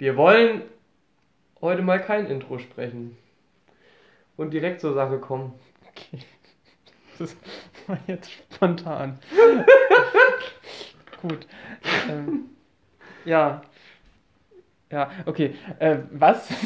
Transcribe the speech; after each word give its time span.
Wir 0.00 0.16
wollen 0.16 0.62
heute 1.60 1.82
mal 1.82 2.00
kein 2.00 2.24
Intro 2.24 2.58
sprechen. 2.58 3.18
Und 4.38 4.54
direkt 4.54 4.80
zur 4.80 4.94
Sache 4.94 5.18
kommen. 5.18 5.52
Okay. 5.90 6.24
Das 7.18 7.36
war 7.86 7.98
jetzt 8.06 8.30
spontan. 8.30 9.18
Gut. 11.20 11.46
Ähm, 12.08 12.46
ja. 13.26 13.60
Ja, 14.90 15.10
okay. 15.26 15.54
Äh, 15.78 15.98
was? 16.12 16.48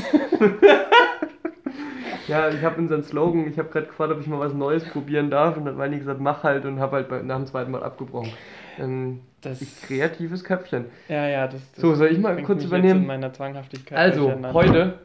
Ja, 2.26 2.48
ich 2.48 2.62
habe 2.62 2.80
unseren 2.80 3.02
Slogan, 3.02 3.46
ich 3.46 3.58
habe 3.58 3.68
gerade 3.68 3.86
gefragt, 3.86 4.10
ob 4.10 4.18
ich 4.18 4.26
mal 4.26 4.40
was 4.40 4.54
Neues 4.54 4.82
probieren 4.88 5.28
darf 5.28 5.58
und 5.58 5.66
dann 5.66 5.74
hat 5.74 5.78
Weini 5.78 5.98
gesagt, 5.98 6.20
mach 6.20 6.42
halt 6.42 6.64
und 6.64 6.80
habe 6.80 6.96
halt 6.96 7.24
nach 7.26 7.36
dem 7.36 7.46
zweiten 7.46 7.70
Mal 7.70 7.82
abgebrochen. 7.82 8.32
Ähm, 8.78 9.20
Das, 9.40 9.60
kreatives 9.82 10.44
Köpfchen. 10.44 10.86
ja, 11.08 11.28
ja, 11.28 11.46
das, 11.46 11.60
das 11.72 11.80
So, 11.80 11.94
soll 11.94 12.08
ich 12.08 12.18
mal 12.18 12.40
kurz 12.42 12.64
übernehmen? 12.64 13.02
In 13.02 13.06
meiner 13.06 13.32
Zwanghaftigkeit 13.32 13.98
Also, 13.98 14.32
heute, 14.52 14.98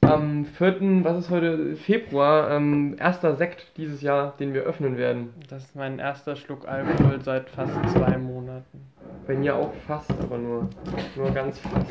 am 0.00 0.44
4., 0.44 1.02
was 1.02 1.18
ist 1.18 1.30
heute, 1.30 1.76
Februar, 1.76 2.50
ähm, 2.50 2.96
erster 3.00 3.36
Sekt 3.36 3.72
dieses 3.76 4.02
Jahr, 4.02 4.34
den 4.38 4.52
wir 4.54 4.62
öffnen 4.62 4.96
werden. 4.98 5.30
Das 5.48 5.64
ist 5.64 5.74
mein 5.76 5.98
erster 5.98 6.36
Schluck 6.36 6.68
Alkohol 6.68 7.20
seit 7.22 7.48
fast 7.50 7.72
zwei 7.90 8.16
Monaten. 8.18 8.80
Bei 9.26 9.34
mir 9.34 9.56
auch 9.56 9.72
fast, 9.86 10.10
aber 10.20 10.36
nur, 10.36 10.68
nur 11.16 11.30
ganz 11.30 11.58
fast. 11.58 11.86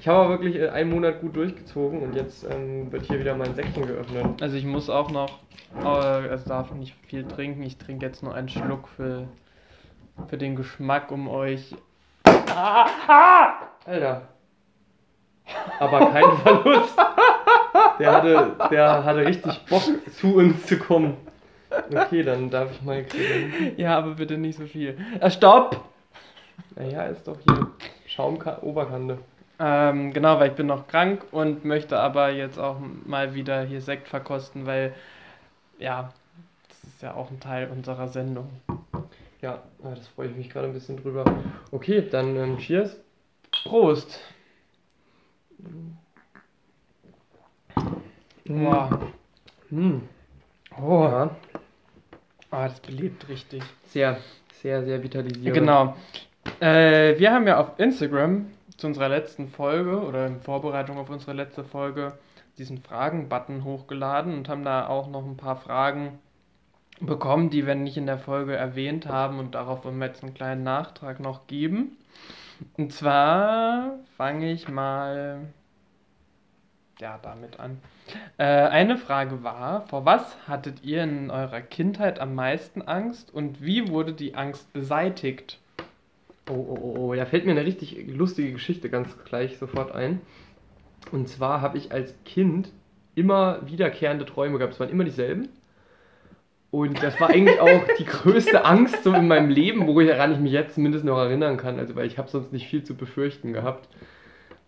Ich 0.00 0.06
habe 0.06 0.20
aber 0.20 0.30
wirklich 0.34 0.56
äh, 0.62 0.68
einen 0.68 0.90
Monat 0.90 1.20
gut 1.20 1.34
durchgezogen 1.34 2.00
und 2.02 2.14
jetzt 2.14 2.46
ähm, 2.48 2.92
wird 2.92 3.06
hier 3.06 3.18
wieder 3.18 3.34
mein 3.34 3.54
Säckchen 3.56 3.86
geöffnet. 3.86 4.40
Also 4.40 4.56
ich 4.56 4.64
muss 4.64 4.88
auch 4.88 5.10
noch, 5.10 5.40
äh, 5.82 5.84
also 5.84 6.48
darf 6.48 6.72
nicht 6.72 6.94
viel 7.08 7.24
trinken. 7.24 7.62
Ich 7.64 7.78
trinke 7.78 8.06
jetzt 8.06 8.22
nur 8.22 8.34
einen 8.34 8.48
Schluck 8.48 8.86
für, 8.96 9.26
für 10.28 10.38
den 10.38 10.56
Geschmack, 10.56 11.10
um 11.10 11.28
euch. 11.28 11.74
Alter. 13.86 14.22
Aber 15.78 16.10
kein 16.10 16.36
Verlust. 16.42 16.98
Der 17.98 18.12
hatte, 18.12 18.56
der 18.70 19.04
hatte 19.04 19.26
richtig 19.26 19.64
Bock, 19.66 19.82
zu 20.12 20.36
uns 20.36 20.66
zu 20.66 20.78
kommen. 20.78 21.16
Okay, 21.92 22.22
dann 22.22 22.50
darf 22.50 22.70
ich 22.72 22.82
mal 22.82 23.04
kriegen. 23.04 23.74
Ja, 23.76 23.98
aber 23.98 24.14
bitte 24.14 24.38
nicht 24.38 24.58
so 24.58 24.64
viel. 24.64 24.96
Äh, 25.20 25.30
stopp! 25.30 25.80
Naja, 26.76 27.04
ist 27.04 27.26
doch 27.26 27.36
hier 27.44 27.66
Schaum-Oberkante. 28.06 29.18
Ähm, 29.58 30.12
genau, 30.12 30.38
weil 30.40 30.50
ich 30.50 30.56
bin 30.56 30.66
noch 30.66 30.88
krank 30.88 31.24
und 31.30 31.64
möchte 31.64 31.98
aber 31.98 32.30
jetzt 32.30 32.58
auch 32.58 32.76
mal 33.06 33.34
wieder 33.34 33.62
hier 33.62 33.80
Sekt 33.80 34.08
verkosten, 34.08 34.66
weil 34.66 34.94
ja, 35.78 36.12
das 36.68 36.84
ist 36.84 37.02
ja 37.02 37.14
auch 37.14 37.30
ein 37.30 37.40
Teil 37.40 37.68
unserer 37.70 38.08
Sendung. 38.08 38.50
Ja, 39.44 39.62
ah, 39.82 39.90
das 39.90 40.08
freue 40.08 40.28
ich 40.28 40.36
mich 40.36 40.48
gerade 40.48 40.68
ein 40.68 40.72
bisschen 40.72 40.96
drüber. 40.96 41.22
Okay, 41.70 42.08
dann 42.10 42.34
ähm, 42.34 42.56
Cheers. 42.56 42.96
Prost! 43.64 44.18
Mm. 45.58 45.90
Boah. 48.46 49.12
Hm. 49.68 50.08
Oh, 50.80 51.02
Ja, 51.04 51.36
ah, 52.52 52.68
das 52.68 52.80
belebt 52.80 53.28
richtig. 53.28 53.62
sehr, 53.88 54.16
sehr, 54.62 54.82
sehr 54.82 55.02
vitalisierend. 55.02 55.54
Genau. 55.54 55.94
Äh, 56.60 57.18
wir 57.18 57.30
haben 57.30 57.46
ja 57.46 57.60
auf 57.60 57.78
Instagram 57.78 58.46
zu 58.78 58.86
unserer 58.86 59.10
letzten 59.10 59.48
Folge 59.48 60.00
oder 60.00 60.26
in 60.26 60.40
Vorbereitung 60.40 60.96
auf 60.96 61.10
unsere 61.10 61.34
letzte 61.34 61.64
Folge 61.64 62.16
diesen 62.56 62.78
Fragen-Button 62.78 63.62
hochgeladen 63.62 64.38
und 64.38 64.48
haben 64.48 64.64
da 64.64 64.86
auch 64.86 65.06
noch 65.10 65.26
ein 65.26 65.36
paar 65.36 65.56
Fragen 65.56 66.18
bekommen, 67.00 67.50
die 67.50 67.66
wir 67.66 67.74
nicht 67.74 67.96
in 67.96 68.06
der 68.06 68.18
Folge 68.18 68.54
erwähnt 68.54 69.06
haben 69.06 69.38
und 69.38 69.54
darauf 69.54 69.84
wollen 69.84 69.98
wir 69.98 70.06
jetzt 70.06 70.22
einen 70.22 70.34
kleinen 70.34 70.62
Nachtrag 70.62 71.20
noch 71.20 71.46
geben. 71.46 71.96
Und 72.76 72.92
zwar 72.92 73.98
fange 74.16 74.52
ich 74.52 74.68
mal 74.68 75.40
ja 77.00 77.18
damit 77.22 77.58
an. 77.58 77.78
Äh, 78.38 78.44
eine 78.44 78.96
Frage 78.96 79.42
war, 79.42 79.86
vor 79.88 80.04
was 80.04 80.36
hattet 80.46 80.84
ihr 80.84 81.02
in 81.02 81.30
eurer 81.30 81.60
Kindheit 81.60 82.20
am 82.20 82.34
meisten 82.34 82.82
Angst 82.82 83.32
und 83.32 83.62
wie 83.62 83.88
wurde 83.88 84.12
die 84.12 84.34
Angst 84.34 84.72
beseitigt? 84.72 85.58
Oh, 86.48 86.52
oh, 86.52 86.78
oh, 86.80 86.96
oh, 86.98 87.14
da 87.14 87.24
fällt 87.24 87.46
mir 87.46 87.52
eine 87.52 87.64
richtig 87.64 88.06
lustige 88.06 88.52
Geschichte 88.52 88.90
ganz 88.90 89.16
gleich 89.24 89.58
sofort 89.58 89.92
ein. 89.92 90.20
Und 91.10 91.28
zwar 91.28 91.60
habe 91.60 91.78
ich 91.78 91.92
als 91.92 92.14
Kind 92.24 92.70
immer 93.14 93.60
wiederkehrende 93.66 94.26
Träume 94.26 94.58
gehabt. 94.58 94.74
Es 94.74 94.80
waren 94.80 94.90
immer 94.90 95.04
dieselben. 95.04 95.48
Und 96.74 97.00
das 97.04 97.20
war 97.20 97.30
eigentlich 97.30 97.60
auch 97.60 97.84
die 98.00 98.04
größte 98.04 98.64
Angst 98.64 99.04
so 99.04 99.14
in 99.14 99.28
meinem 99.28 99.48
Leben, 99.48 99.86
woran 99.86 100.32
ich 100.32 100.40
mich 100.40 100.50
jetzt 100.50 100.74
zumindest 100.74 101.04
noch 101.04 101.18
erinnern 101.18 101.56
kann. 101.56 101.78
Also, 101.78 101.94
weil 101.94 102.08
ich 102.08 102.18
habe 102.18 102.28
sonst 102.28 102.52
nicht 102.52 102.66
viel 102.66 102.82
zu 102.82 102.96
befürchten 102.96 103.52
gehabt. 103.52 103.88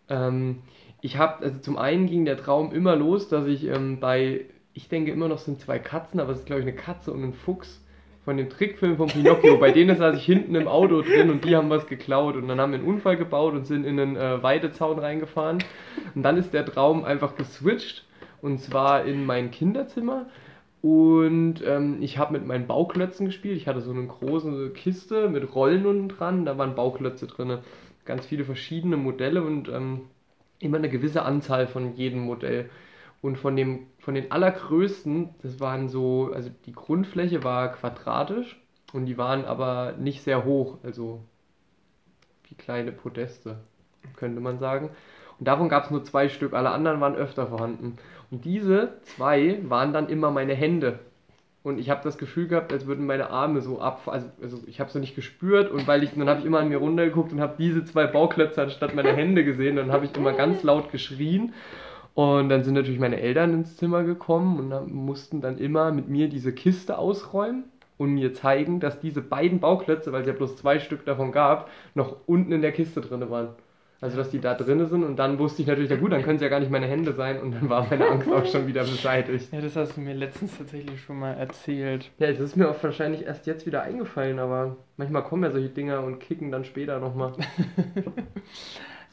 Ähm, 0.09 0.61
ich 1.01 1.19
habe, 1.19 1.43
also 1.43 1.59
zum 1.59 1.77
einen 1.77 2.07
ging 2.07 2.25
der 2.25 2.37
Traum 2.37 2.73
immer 2.73 2.95
los, 2.95 3.29
dass 3.29 3.49
ich 3.49 3.65
ähm, 3.65 3.99
bei, 3.99 4.43
ich 4.73 4.89
denke 4.89 5.11
immer 5.11 5.27
noch 5.27 5.39
sind 5.39 5.61
zwei 5.61 5.81
Katzen, 5.81 6.21
aber 6.21 6.31
es 6.31 6.39
ist 6.39 6.47
glaube 6.47 6.61
ich 6.61 6.69
eine 6.69 6.77
Katze 6.77 7.13
und 7.13 7.25
ein 7.25 7.33
Fuchs 7.33 7.85
von 8.25 8.37
dem 8.37 8.51
Trickfilm 8.51 8.99
von 8.99 9.09
Pinocchio. 9.09 9.59
Bei 9.59 9.73
denen 9.73 9.97
saß 9.97 10.17
ich 10.17 10.25
hinten 10.25 10.55
im 10.55 10.69
Auto 10.69 11.03
drin 11.03 11.29
und 11.29 11.45
die 11.45 11.57
haben 11.57 11.71
was 11.71 11.89
geklaut 11.89 12.37
und 12.37 12.47
dann 12.47 12.61
haben 12.61 12.71
wir 12.71 12.79
einen 12.79 12.87
Unfall 12.87 13.17
gebaut 13.17 13.55
und 13.55 13.67
sind 13.67 13.85
in 13.85 13.99
einen 13.99 14.15
äh, 14.15 14.41
Weidezaun 14.45 15.01
reingefahren. 15.01 15.59
Und 16.15 16.23
dann 16.23 16.37
ist 16.37 16.55
der 16.55 16.65
Traum 16.65 17.05
einfach 17.05 17.35
geswitcht 17.35 18.05
und 18.43 18.61
zwar 18.61 19.05
in 19.05 19.27
mein 19.27 19.51
Kinderzimmer. 19.51 20.27
Und 20.87 21.65
ähm, 21.67 22.01
ich 22.01 22.17
habe 22.17 22.35
mit 22.35 22.47
meinen 22.47 22.69
Bauklötzen 22.69 23.27
gespielt. 23.27 23.57
Ich 23.57 23.67
hatte 23.67 23.81
so 23.81 23.91
eine 23.91 24.07
große 24.07 24.71
Kiste 24.71 25.29
mit 25.29 25.53
Rollen 25.53 25.85
unten 25.85 26.09
dran, 26.09 26.45
da 26.45 26.59
waren 26.59 26.77
Bauklötze 26.77 27.27
drin. 27.27 27.59
Ganz 28.05 28.25
viele 28.25 28.45
verschiedene 28.45 28.97
Modelle 28.97 29.43
und 29.43 29.69
ähm, 29.69 30.03
immer 30.61 30.77
eine 30.77 30.89
gewisse 30.89 31.23
Anzahl 31.23 31.67
von 31.67 31.97
jedem 31.97 32.21
Modell. 32.21 32.71
Und 33.21 33.37
von 33.37 33.57
dem, 33.57 33.89
von 33.99 34.15
den 34.15 34.31
allergrößten, 34.31 35.31
das 35.43 35.59
waren 35.59 35.89
so, 35.89 36.31
also 36.33 36.51
die 36.67 36.73
Grundfläche 36.73 37.43
war 37.43 37.73
quadratisch 37.73 38.57
und 38.93 39.07
die 39.07 39.19
waren 39.19 39.45
aber 39.45 39.95
nicht 39.99 40.23
sehr 40.23 40.45
hoch, 40.45 40.79
also 40.85 41.21
wie 42.49 42.55
kleine 42.55 42.93
Podeste, 42.93 43.59
könnte 44.15 44.41
man 44.41 44.61
sagen. 44.61 44.91
Und 45.41 45.49
davon 45.49 45.69
gab 45.69 45.87
es 45.87 45.91
nur 45.91 46.05
zwei 46.05 46.29
Stück, 46.29 46.53
alle 46.53 46.71
anderen 46.71 47.01
waren 47.01 47.17
öfter 47.17 47.49
vorhanden. 47.49 47.97
Und 48.31 48.45
diese 48.45 48.95
zwei 49.03 49.59
waren 49.65 49.93
dann 49.93 50.09
immer 50.09 50.31
meine 50.31 50.55
Hände. 50.55 50.99
Und 51.63 51.81
ich 51.81 51.91
habe 51.91 52.05
das 52.05 52.17
Gefühl 52.17 52.47
gehabt, 52.47 52.73
als 52.73 52.87
würden 52.87 53.07
meine 53.07 53.31
Arme 53.31 53.61
so 53.61 53.81
ab, 53.81 54.03
also, 54.07 54.29
also 54.41 54.63
ich 54.69 54.79
habe 54.79 54.91
so 54.91 55.01
nicht 55.01 55.17
gespürt 55.17 55.69
und 55.69 55.89
weil 55.89 56.05
ich, 56.05 56.11
dann 56.15 56.29
habe 56.29 56.39
ich 56.39 56.47
immer 56.47 56.61
an 56.61 56.69
mir 56.69 56.77
runtergeguckt 56.77 57.33
und 57.33 57.41
habe 57.41 57.57
diese 57.59 57.85
zwei 57.85 58.07
Bauklötze 58.07 58.63
anstatt 58.63 58.95
meiner 58.95 59.13
Hände 59.13 59.45
gesehen, 59.45 59.75
dann 59.75 59.91
habe 59.91 60.05
ich 60.05 60.17
immer 60.17 60.33
ganz 60.33 60.63
laut 60.63 60.93
geschrien 60.93 61.55
und 62.15 62.51
dann 62.51 62.63
sind 62.63 62.75
natürlich 62.75 63.01
meine 63.01 63.21
Eltern 63.21 63.53
ins 63.53 63.77
Zimmer 63.77 64.05
gekommen 64.05 64.61
und 64.61 64.95
mussten 64.95 65.41
dann 65.41 65.59
immer 65.59 65.91
mit 65.91 66.09
mir 66.09 66.29
diese 66.29 66.53
Kiste 66.53 66.99
ausräumen 66.99 67.65
und 67.99 68.15
mir 68.15 68.33
zeigen, 68.33 68.79
dass 68.79 69.01
diese 69.01 69.21
beiden 69.21 69.59
Bauklötze, 69.59 70.13
weil 70.13 70.21
es 70.21 70.27
ja 70.29 70.35
bloß 70.35 70.57
zwei 70.57 70.79
Stück 70.79 71.05
davon 71.05 71.33
gab, 71.33 71.69
noch 71.95 72.17
unten 72.27 72.53
in 72.53 72.63
der 72.63 72.73
Kiste 72.73 73.01
drin 73.01 73.29
waren. 73.29 73.49
Also, 74.01 74.19
dass 74.19 74.31
die 74.31 74.41
da 74.41 74.55
drin 74.55 74.87
sind 74.87 75.05
und 75.05 75.17
dann 75.17 75.39
wusste 75.39 75.63
ich 75.63 75.69
natürlich, 75.69 75.89
na 75.89 75.97
gut, 75.97 76.13
dann 76.13 76.23
können 76.23 76.37
es 76.37 76.43
ja 76.43 76.49
gar 76.49 76.61
nicht 76.61 76.71
meine 76.71 76.87
Hände 76.87 77.15
sein 77.15 77.41
und 77.41 77.53
dann 77.53 77.71
war 77.71 77.87
meine 77.89 78.07
Angst 78.09 78.31
auch 78.31 78.45
schon 78.45 78.67
wieder 78.67 78.83
beseitigt. 78.83 79.51
Ja, 79.53 79.61
das 79.61 79.75
hast 79.75 79.97
du 79.97 80.03
mir 80.03 80.15
letztens 80.15 80.59
tatsächlich 80.59 81.01
schon 81.01 81.19
mal 81.19 81.33
erzählt. 81.33 82.11
Ja, 82.19 82.31
das 82.31 82.41
ist 82.41 82.57
mir 82.57 82.69
auch 82.69 82.83
wahrscheinlich 82.83 83.25
erst 83.25 83.47
jetzt 83.47 83.65
wieder 83.65 83.83
eingefallen, 83.83 84.39
aber 84.39 84.77
manchmal 84.99 85.25
kommen 85.25 85.45
ja 85.45 85.51
solche 85.51 85.71
Dinger 85.71 86.03
und 86.05 86.19
kicken 86.19 86.51
dann 86.51 86.65
später 86.65 87.01
nochmal. 87.01 87.33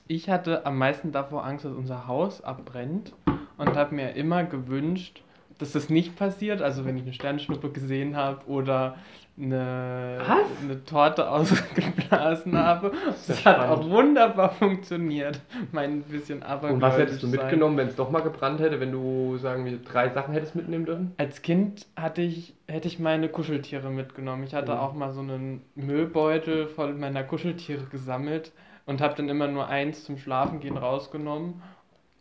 Ich 0.07 0.29
hatte 0.29 0.66
am 0.66 0.77
meisten 0.77 1.11
davor 1.11 1.45
Angst, 1.45 1.63
dass 1.63 1.71
unser 1.71 2.07
Haus 2.07 2.44
abbrennt 2.44 3.13
und 3.57 3.75
habe 3.75 3.95
mir 3.95 4.15
immer 4.15 4.44
gewünscht, 4.44 5.23
dass 5.59 5.71
das 5.71 5.89
nicht 5.89 6.17
passiert. 6.17 6.61
Also 6.61 6.83
wenn 6.83 6.97
ich 6.97 7.03
eine 7.03 7.13
Sternschnuppe 7.13 7.69
gesehen 7.69 8.17
habe 8.17 8.45
oder 8.47 8.97
eine, 9.38 10.19
eine 10.61 10.83
Torte 10.85 11.29
ausgeblasen 11.31 12.55
habe. 12.57 12.91
ja 12.94 13.13
Das 13.27 13.45
hat 13.45 13.59
auch 13.69 13.89
wunderbar 13.89 14.51
funktioniert. 14.51 15.39
Mein 15.71 16.03
bisschen 16.03 16.44
Und 16.44 16.81
was 16.81 16.97
hättest 16.97 17.24
du 17.24 17.27
sein. 17.27 17.39
mitgenommen, 17.39 17.77
wenn 17.77 17.88
es 17.88 17.95
doch 17.95 18.12
mal 18.12 18.21
gebrannt 18.21 18.59
hätte, 18.59 18.80
wenn 18.80 18.91
du, 18.91 19.38
sagen 19.38 19.65
wir, 19.65 19.77
drei 19.80 20.09
Sachen 20.09 20.33
hättest 20.33 20.56
mitnehmen 20.56 20.85
dürfen? 20.85 21.15
Als 21.18 21.41
Kind 21.41 21.88
hatte 21.95 22.21
ich, 22.21 22.53
hätte 22.68 22.88
ich 22.88 23.00
meine 23.00 23.30
Kuscheltiere 23.30 23.89
mitgenommen. 23.89 24.44
Ich 24.44 24.53
hatte 24.53 24.74
Mhm. 24.74 24.77
auch 24.77 24.94
mal 24.94 25.12
so 25.12 25.21
einen 25.21 25.62
Müllbeutel 25.75 26.68
voll 26.68 26.94
meiner 26.94 27.24
Kuscheltiere 27.24 27.86
gesammelt 27.86 28.51
und 28.86 29.01
habe 29.01 29.15
dann 29.15 29.29
immer 29.29 29.47
nur 29.47 29.68
eins 29.68 30.03
zum 30.03 30.18
Schlafengehen 30.18 30.77
rausgenommen 30.77 31.62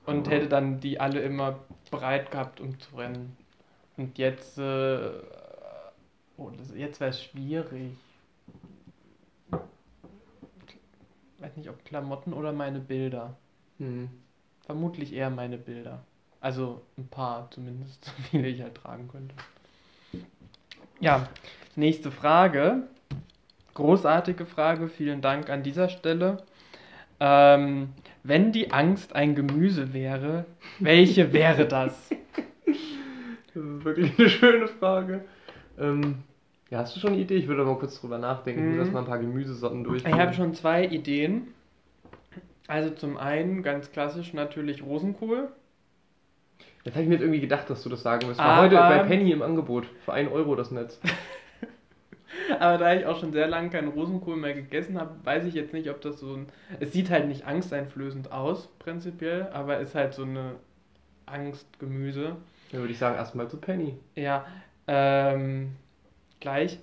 und 0.06 0.30
hätte 0.30 0.48
dann 0.48 0.80
die 0.80 1.00
alle 1.00 1.20
immer 1.20 1.60
bereit 1.90 2.30
gehabt, 2.30 2.60
um 2.60 2.78
zu 2.80 2.96
rennen. 2.96 3.36
Und 3.96 4.18
jetzt, 4.18 4.58
äh, 4.58 5.10
oh, 6.42 6.52
das, 6.56 6.74
jetzt 6.76 7.00
wäre 7.00 7.10
es 7.10 7.22
schwierig. 7.22 7.92
Weiß 11.38 11.56
nicht, 11.56 11.68
ob 11.68 11.84
Klamotten 11.84 12.32
oder 12.32 12.52
meine 12.52 12.78
Bilder. 12.78 13.36
Hm. 13.78 14.08
Vermutlich 14.64 15.12
eher 15.12 15.30
meine 15.30 15.58
Bilder. 15.58 16.02
Also 16.40 16.82
ein 16.98 17.08
paar 17.08 17.50
zumindest, 17.50 18.04
so 18.04 18.12
viele 18.30 18.48
ich 18.48 18.62
halt 18.62 18.76
tragen 18.76 19.08
könnte. 19.08 19.34
Ja, 21.00 21.28
nächste 21.76 22.10
Frage. 22.10 22.84
Großartige 23.74 24.44
Frage, 24.44 24.88
vielen 24.88 25.22
Dank 25.22 25.48
an 25.48 25.62
dieser 25.62 25.88
Stelle. 25.88 26.44
Ähm, 27.20 27.94
wenn 28.22 28.52
die 28.52 28.70
Angst 28.70 29.14
ein 29.14 29.34
Gemüse 29.34 29.92
wäre, 29.94 30.44
welche 30.78 31.32
wäre 31.32 31.66
das? 31.66 32.10
Das 32.66 32.76
ist 33.56 33.84
wirklich 33.84 34.18
eine 34.18 34.28
schöne 34.28 34.68
Frage. 34.68 35.24
Ähm, 35.78 36.22
ja, 36.72 36.78
hast 36.78 36.96
du 36.96 37.00
schon 37.00 37.12
eine 37.12 37.20
Idee? 37.20 37.34
Ich 37.34 37.48
würde 37.48 37.64
mal 37.66 37.76
kurz 37.76 38.00
drüber 38.00 38.16
nachdenken, 38.16 38.72
Mhm. 38.72 38.78
dass 38.78 38.90
mal 38.90 39.00
ein 39.00 39.04
paar 39.04 39.18
Gemüsesorten 39.18 39.84
durch. 39.84 40.06
Ich 40.06 40.12
habe 40.12 40.32
schon 40.32 40.54
zwei 40.54 40.86
Ideen. 40.86 41.48
Also 42.66 42.88
zum 42.90 43.18
einen 43.18 43.62
ganz 43.62 43.92
klassisch 43.92 44.32
natürlich 44.32 44.82
Rosenkohl. 44.82 45.48
Jetzt 46.84 46.94
habe 46.94 47.02
ich 47.02 47.08
mir 47.10 47.16
jetzt 47.16 47.22
irgendwie 47.22 47.40
gedacht, 47.42 47.68
dass 47.68 47.82
du 47.82 47.90
das 47.90 48.02
sagen 48.02 48.26
wirst. 48.26 48.38
War 48.38 48.62
heute 48.62 48.76
bei 48.76 49.00
Penny 49.00 49.32
im 49.32 49.42
Angebot. 49.42 49.86
Für 50.06 50.14
1 50.14 50.32
Euro 50.32 50.56
das 50.56 50.70
Netz. 50.70 50.98
Aber 52.58 52.78
da 52.78 52.94
ich 52.94 53.04
auch 53.04 53.20
schon 53.20 53.32
sehr 53.34 53.48
lange 53.48 53.68
keinen 53.68 53.88
Rosenkohl 53.88 54.36
mehr 54.36 54.54
gegessen 54.54 54.98
habe, 54.98 55.14
weiß 55.24 55.44
ich 55.44 55.52
jetzt 55.52 55.74
nicht, 55.74 55.90
ob 55.90 56.00
das 56.00 56.18
so 56.20 56.34
ein. 56.34 56.46
Es 56.80 56.92
sieht 56.92 57.10
halt 57.10 57.28
nicht 57.28 57.46
angsteinflößend 57.46 58.32
aus, 58.32 58.68
prinzipiell, 58.78 59.48
aber 59.52 59.78
ist 59.78 59.94
halt 59.94 60.14
so 60.14 60.22
eine 60.22 60.52
Angstgemüse. 61.26 62.36
Dann 62.70 62.80
würde 62.80 62.92
ich 62.94 62.98
sagen, 62.98 63.16
erstmal 63.16 63.48
zu 63.48 63.58
Penny. 63.58 63.94
Ja, 64.16 64.46
ähm, 64.86 65.72
gleich. 66.42 66.78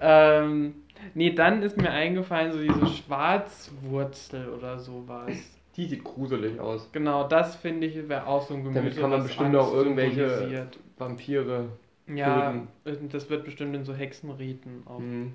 ähm, 0.00 0.74
nee, 1.14 1.32
dann 1.32 1.62
ist 1.62 1.76
mir 1.78 1.90
eingefallen, 1.90 2.52
so 2.52 2.58
diese 2.58 2.86
Schwarzwurzel 2.86 4.50
oder 4.50 4.78
sowas. 4.78 5.30
Die 5.76 5.86
sieht 5.86 6.04
gruselig 6.04 6.58
aus. 6.60 6.90
Genau, 6.92 7.26
das 7.28 7.56
finde 7.56 7.86
ich 7.86 8.08
wäre 8.08 8.26
auch 8.26 8.46
so 8.46 8.54
ein 8.54 8.64
Gemüse. 8.64 8.80
Damit 8.80 8.98
kann 8.98 9.10
man 9.10 9.22
bestimmt 9.22 9.54
Angst 9.54 9.68
auch 9.68 9.74
irgendwelche-. 9.74 10.68
Vampire. 10.98 11.68
Ja, 12.08 12.64
töten. 12.84 13.08
das 13.10 13.28
wird 13.30 13.44
bestimmt 13.44 13.74
in 13.74 13.84
so 13.84 13.92
Hexenriten 13.92 14.82
auch 14.86 15.00
Hm. 15.00 15.32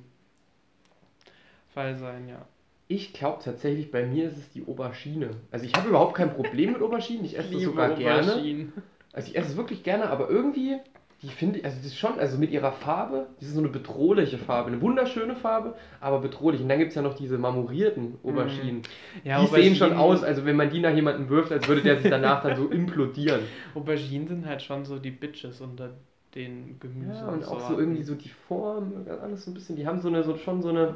Fall 1.73 1.97
sein, 1.97 2.27
ja. 2.27 2.45
Ich 2.87 3.13
glaube 3.13 3.41
tatsächlich, 3.43 3.91
bei 3.91 4.05
mir 4.05 4.27
ist 4.27 4.37
es 4.37 4.49
die 4.51 4.65
Aubergine. 4.67 5.31
Also 5.51 5.65
ich 5.65 5.73
habe 5.75 5.89
überhaupt 5.89 6.15
kein 6.15 6.33
Problem 6.33 6.73
mit 6.73 6.81
Auberginen. 6.81 7.23
Ich 7.23 7.37
esse 7.37 7.53
das 7.53 7.61
sogar 7.61 7.95
gerne. 7.95 8.33
Auberginen. 8.33 8.73
Also 9.13 9.29
ich 9.29 9.37
esse 9.37 9.51
es 9.51 9.57
wirklich 9.57 9.83
gerne, 9.83 10.09
aber 10.09 10.29
irgendwie, 10.29 10.77
die 11.21 11.27
finde 11.29 11.59
ich, 11.59 11.65
also 11.65 11.77
das 11.77 11.85
ist 11.87 11.97
schon, 11.97 12.17
also 12.17 12.37
mit 12.39 12.49
ihrer 12.51 12.71
Farbe, 12.71 13.27
das 13.39 13.49
ist 13.49 13.53
so 13.53 13.59
eine 13.59 13.69
bedrohliche 13.69 14.39
Farbe, 14.39 14.71
eine 14.71 14.81
wunderschöne 14.81 15.35
Farbe, 15.35 15.75
aber 15.99 16.19
bedrohlich. 16.19 16.61
Und 16.61 16.69
dann 16.69 16.79
gibt 16.79 16.89
es 16.89 16.95
ja 16.95 17.03
noch 17.03 17.13
diese 17.15 17.37
marmorierten 17.37 18.17
Auberginen. 18.23 18.81
Ja, 19.23 19.39
die 19.41 19.47
sehen 19.47 19.75
schon 19.75 19.91
Auberginen- 19.93 19.97
aus, 19.99 20.23
also 20.23 20.45
wenn 20.45 20.55
man 20.55 20.71
die 20.71 20.79
nach 20.79 20.93
jemandem 20.95 21.29
wirft, 21.29 21.51
als 21.51 21.67
würde 21.67 21.81
der 21.83 21.97
sich 21.99 22.09
danach 22.09 22.41
dann 22.41 22.55
so 22.57 22.67
implodieren. 22.69 23.41
Auberginen 23.75 24.27
sind 24.27 24.45
halt 24.47 24.63
schon 24.63 24.83
so 24.85 24.97
die 24.97 25.11
Bitches 25.11 25.61
unter 25.61 25.91
den 26.33 26.79
Gemüsen. 26.79 27.13
Ja, 27.13 27.27
und 27.29 27.45
auch 27.47 27.69
so 27.69 27.77
irgendwie 27.77 28.03
so 28.03 28.15
die 28.15 28.29
Form, 28.29 29.05
alles 29.21 29.45
so 29.45 29.51
ein 29.51 29.53
bisschen, 29.53 29.75
die 29.75 29.85
haben 29.85 29.99
so 30.01 30.07
eine, 30.07 30.23
so 30.23 30.37
schon 30.37 30.61
so 30.63 30.69
eine, 30.69 30.95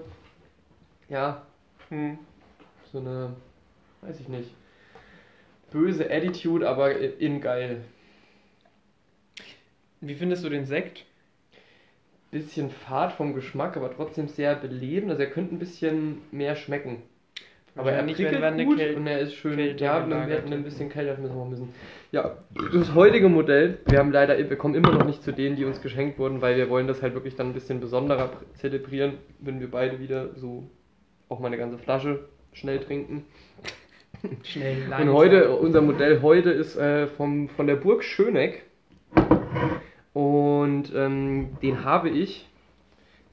ja, 1.07 1.43
Hm. 1.89 2.17
so 2.91 2.97
eine, 2.97 3.29
weiß 4.01 4.19
ich 4.21 4.27
nicht, 4.27 4.49
böse 5.71 6.09
Attitude, 6.09 6.67
aber 6.67 6.97
in 6.97 7.41
geil. 7.41 7.83
Wie 10.01 10.15
findest 10.15 10.43
du 10.43 10.49
den 10.49 10.65
Sekt? 10.65 11.05
Bisschen 12.31 12.69
fad 12.69 13.13
vom 13.13 13.33
Geschmack, 13.33 13.77
aber 13.77 13.93
trotzdem 13.95 14.27
sehr 14.27 14.55
belebend. 14.55 15.11
Also 15.11 15.23
er 15.23 15.29
könnte 15.29 15.55
ein 15.55 15.59
bisschen 15.59 16.21
mehr 16.31 16.55
schmecken. 16.55 17.03
Aber 17.77 17.91
er 17.91 18.07
Wahrscheinlich, 18.07 18.19
wenn 18.19 18.25
prickelt 18.29 18.43
eine 18.43 18.65
gut 18.65 18.97
und 18.97 19.07
er 19.07 19.19
ist 19.19 19.35
schön. 19.35 19.57
Kälte 19.57 19.83
ja, 19.83 20.09
wir 20.09 20.17
hätten 20.35 20.53
ein 20.53 20.63
bisschen 20.63 20.89
kälter 20.89 21.19
müssen 21.21 21.35
wir 21.35 21.45
müssen. 21.45 21.69
Ja, 22.11 22.37
das 22.73 22.95
heutige 22.95 23.27
Modell, 23.27 23.79
wir 23.85 23.99
haben 23.99 24.13
leider, 24.13 24.37
wir 24.37 24.55
kommen 24.55 24.75
immer 24.75 24.93
noch 24.93 25.05
nicht 25.05 25.21
zu 25.23 25.33
denen, 25.33 25.57
die 25.57 25.65
uns 25.65 25.81
geschenkt 25.81 26.17
wurden, 26.17 26.41
weil 26.41 26.55
wir 26.55 26.69
wollen 26.69 26.87
das 26.87 27.01
halt 27.01 27.13
wirklich 27.15 27.35
dann 27.35 27.47
ein 27.47 27.53
bisschen 27.53 27.81
besonderer 27.81 28.31
zelebrieren, 28.53 29.15
wenn 29.39 29.59
wir 29.59 29.69
beide 29.69 29.99
wieder 29.99 30.29
so 30.35 30.63
auch 31.27 31.39
mal 31.39 31.47
eine 31.47 31.57
ganze 31.57 31.77
Flasche 31.77 32.29
schnell 32.53 32.79
trinken. 32.79 33.25
Schnell, 34.43 34.77
Und 34.99 35.11
heute, 35.11 35.51
unser 35.51 35.81
Modell 35.81 36.21
heute 36.21 36.51
ist 36.51 36.77
äh, 36.77 37.07
vom, 37.07 37.49
von 37.49 37.67
der 37.67 37.75
Burg 37.75 38.03
Schöneck. 38.03 38.63
Und 40.15 40.93
ähm, 40.95 41.57
den 41.61 41.83
habe 41.83 42.09
ich 42.09 42.47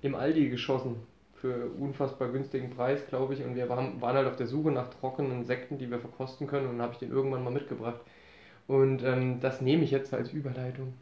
im 0.02 0.17
Aldi 0.17 0.49
geschossen. 0.49 0.96
Für 1.37 1.70
unfassbar 1.79 2.29
günstigen 2.29 2.70
Preis, 2.70 3.06
glaube 3.06 3.34
ich. 3.34 3.44
Und 3.44 3.55
wir 3.55 3.69
waren, 3.69 4.00
waren 4.00 4.17
halt 4.17 4.26
auf 4.26 4.34
der 4.34 4.49
Suche 4.49 4.73
nach 4.73 4.90
trockenen 4.90 5.31
Insekten, 5.31 5.79
die 5.79 5.88
wir 5.88 6.00
verkosten 6.00 6.49
können. 6.49 6.67
Und 6.67 6.79
dann 6.79 6.82
habe 6.82 6.94
ich 6.94 6.99
den 6.99 7.12
irgendwann 7.12 7.44
mal 7.44 7.52
mitgebracht. 7.52 8.00
Und 8.67 9.05
ähm, 9.05 9.38
das 9.40 9.61
nehme 9.61 9.84
ich 9.84 9.93
jetzt 9.93 10.12
als 10.12 10.32
Überleitung. 10.32 10.94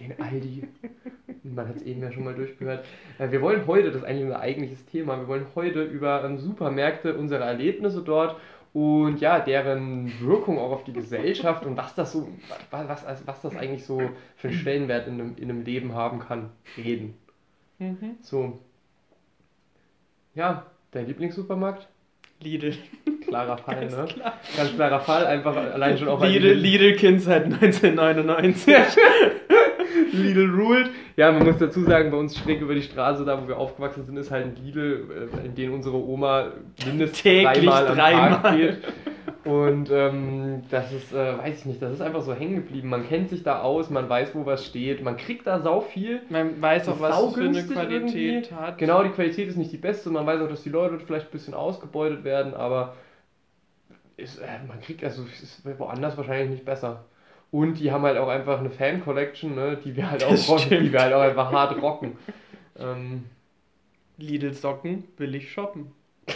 Den 0.00 0.20
Aldi. 0.20 0.66
Man 1.44 1.68
hat 1.68 1.76
es 1.76 1.82
eben 1.82 2.02
ja 2.02 2.10
schon 2.10 2.24
mal 2.24 2.34
durchgehört. 2.34 2.84
Äh, 3.18 3.30
wir 3.30 3.42
wollen 3.42 3.68
heute, 3.68 3.92
das 3.92 4.02
ist 4.02 4.04
eigentlich 4.04 4.24
unser 4.24 4.40
eigentliches 4.40 4.84
Thema, 4.86 5.18
wir 5.18 5.28
wollen 5.28 5.46
heute 5.54 5.84
über 5.84 6.24
ähm, 6.24 6.38
Supermärkte, 6.38 7.16
unsere 7.16 7.44
Erlebnisse 7.44 8.02
dort 8.02 8.40
und 8.72 9.20
ja, 9.20 9.38
deren 9.38 10.10
Wirkung 10.20 10.58
auch 10.58 10.72
auf 10.72 10.84
die 10.84 10.94
Gesellschaft 10.94 11.66
und 11.66 11.76
was 11.76 11.94
das 11.94 12.12
so, 12.12 12.28
was, 12.70 12.88
was, 13.04 13.26
was 13.26 13.42
das 13.42 13.56
eigentlich 13.56 13.84
so 13.84 14.00
für 14.36 14.48
einen 14.48 14.56
Stellenwert 14.56 15.06
in 15.06 15.14
einem, 15.14 15.36
in 15.36 15.50
einem 15.50 15.62
Leben 15.62 15.94
haben 15.94 16.20
kann, 16.20 16.50
reden. 16.78 17.14
Mhm. 17.78 18.16
So. 18.22 18.60
Ja, 20.34 20.66
dein 20.92 21.06
Lieblingssupermarkt? 21.06 21.86
Lidl. 22.40 22.74
Klarer 23.26 23.58
Fall, 23.58 23.86
ne? 23.86 24.06
klar. 24.08 24.38
Ganz 24.56 24.74
klarer 24.74 25.00
Fall, 25.00 25.26
einfach 25.26 25.54
allein 25.54 25.98
schon 25.98 26.08
auch 26.08 26.24
Lidl, 26.24 26.52
Lidl 26.52 26.96
Kind 26.96 27.20
seit 27.20 27.44
1999. 27.44 28.74
Lidl 30.12 30.50
ruled. 30.50 30.90
Ja, 31.16 31.32
man 31.32 31.44
muss 31.44 31.58
dazu 31.58 31.82
sagen, 31.82 32.10
bei 32.10 32.16
uns 32.16 32.36
schräg 32.38 32.60
über 32.60 32.74
die 32.74 32.82
Straße, 32.82 33.24
da 33.24 33.42
wo 33.42 33.48
wir 33.48 33.58
aufgewachsen 33.58 34.04
sind, 34.04 34.16
ist 34.16 34.30
halt 34.30 34.46
ein 34.46 34.56
Lidl, 34.64 35.30
äh, 35.42 35.46
in 35.46 35.54
den 35.54 35.72
unsere 35.72 35.96
Oma 35.96 36.52
mindestens 36.86 37.22
dreimal 37.22 37.86
am 37.88 37.96
dreimal. 37.96 38.42
Tag 38.42 38.56
geht. 38.56 38.78
Und 39.44 39.90
ähm, 39.90 40.62
das 40.70 40.92
ist, 40.92 41.12
äh, 41.12 41.38
weiß 41.38 41.60
ich 41.60 41.66
nicht, 41.66 41.82
das 41.82 41.92
ist 41.94 42.00
einfach 42.00 42.22
so 42.22 42.32
hängen 42.32 42.56
geblieben. 42.56 42.88
Man 42.88 43.08
kennt 43.08 43.28
sich 43.28 43.42
da 43.42 43.60
aus, 43.60 43.90
man 43.90 44.08
weiß, 44.08 44.34
wo 44.34 44.46
was 44.46 44.64
steht, 44.64 45.02
man 45.02 45.16
kriegt 45.16 45.48
da 45.48 45.60
sau 45.60 45.80
viel. 45.80 46.20
Man 46.28 46.62
weiß 46.62 46.88
auch, 46.88 47.00
was 47.00 47.20
es 47.20 47.34
für 47.34 47.40
eine 47.40 47.64
Qualität 47.64 48.14
irgendwie. 48.14 48.54
hat. 48.54 48.78
Genau, 48.78 49.02
die 49.02 49.10
Qualität 49.10 49.48
ist 49.48 49.56
nicht 49.56 49.72
die 49.72 49.78
beste, 49.78 50.10
man 50.10 50.26
weiß 50.26 50.42
auch, 50.42 50.48
dass 50.48 50.62
die 50.62 50.70
Leute 50.70 51.00
vielleicht 51.00 51.26
ein 51.26 51.32
bisschen 51.32 51.54
ausgebeutet 51.54 52.22
werden, 52.22 52.54
aber 52.54 52.94
ist, 54.16 54.38
äh, 54.38 54.46
man 54.68 54.80
kriegt, 54.80 55.02
also 55.02 55.24
ist 55.24 55.62
woanders 55.78 56.16
wahrscheinlich 56.16 56.50
nicht 56.50 56.64
besser. 56.64 57.04
Und 57.52 57.74
die 57.74 57.92
haben 57.92 58.02
halt 58.02 58.16
auch 58.18 58.28
einfach 58.28 58.58
eine 58.58 58.70
Fan-Collection, 58.70 59.54
ne, 59.54 59.78
die 59.84 59.94
wir 59.94 60.10
halt 60.10 60.24
auch 60.24 60.30
Das 60.30 60.48
rocken, 60.48 60.62
stimmt. 60.64 60.86
die 60.86 60.92
wir 60.92 61.00
halt 61.00 61.12
auch 61.12 61.20
einfach 61.20 61.52
hart 61.52 61.80
rocken. 61.80 62.16
Ähm, 62.78 63.26
Lidl 64.16 64.52
Socken, 64.54 65.04
billig 65.16 65.52
shoppen. 65.52 65.92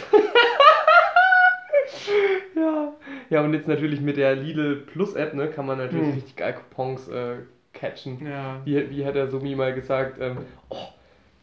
ja. 2.55 2.93
ja, 3.29 3.41
und 3.41 3.53
jetzt 3.53 3.67
natürlich 3.67 3.99
mit 4.01 4.17
der 4.17 4.35
Lidl 4.35 4.75
Plus 4.91 5.13
App, 5.15 5.33
ne, 5.33 5.47
kann 5.47 5.65
man 5.65 5.77
natürlich 5.79 6.05
Hm. 6.07 6.13
richtig 6.13 6.35
geil 6.35 6.53
Coupons 6.53 7.07
äh, 7.07 7.37
catchen. 7.73 8.25
Ja. 8.25 8.61
Wie, 8.65 8.89
wie 8.91 9.05
hat 9.05 9.15
der 9.15 9.27
Sumi 9.29 9.55
mal 9.55 9.73
gesagt, 9.73 10.17
ähm, 10.21 10.37
oh, 10.69 10.77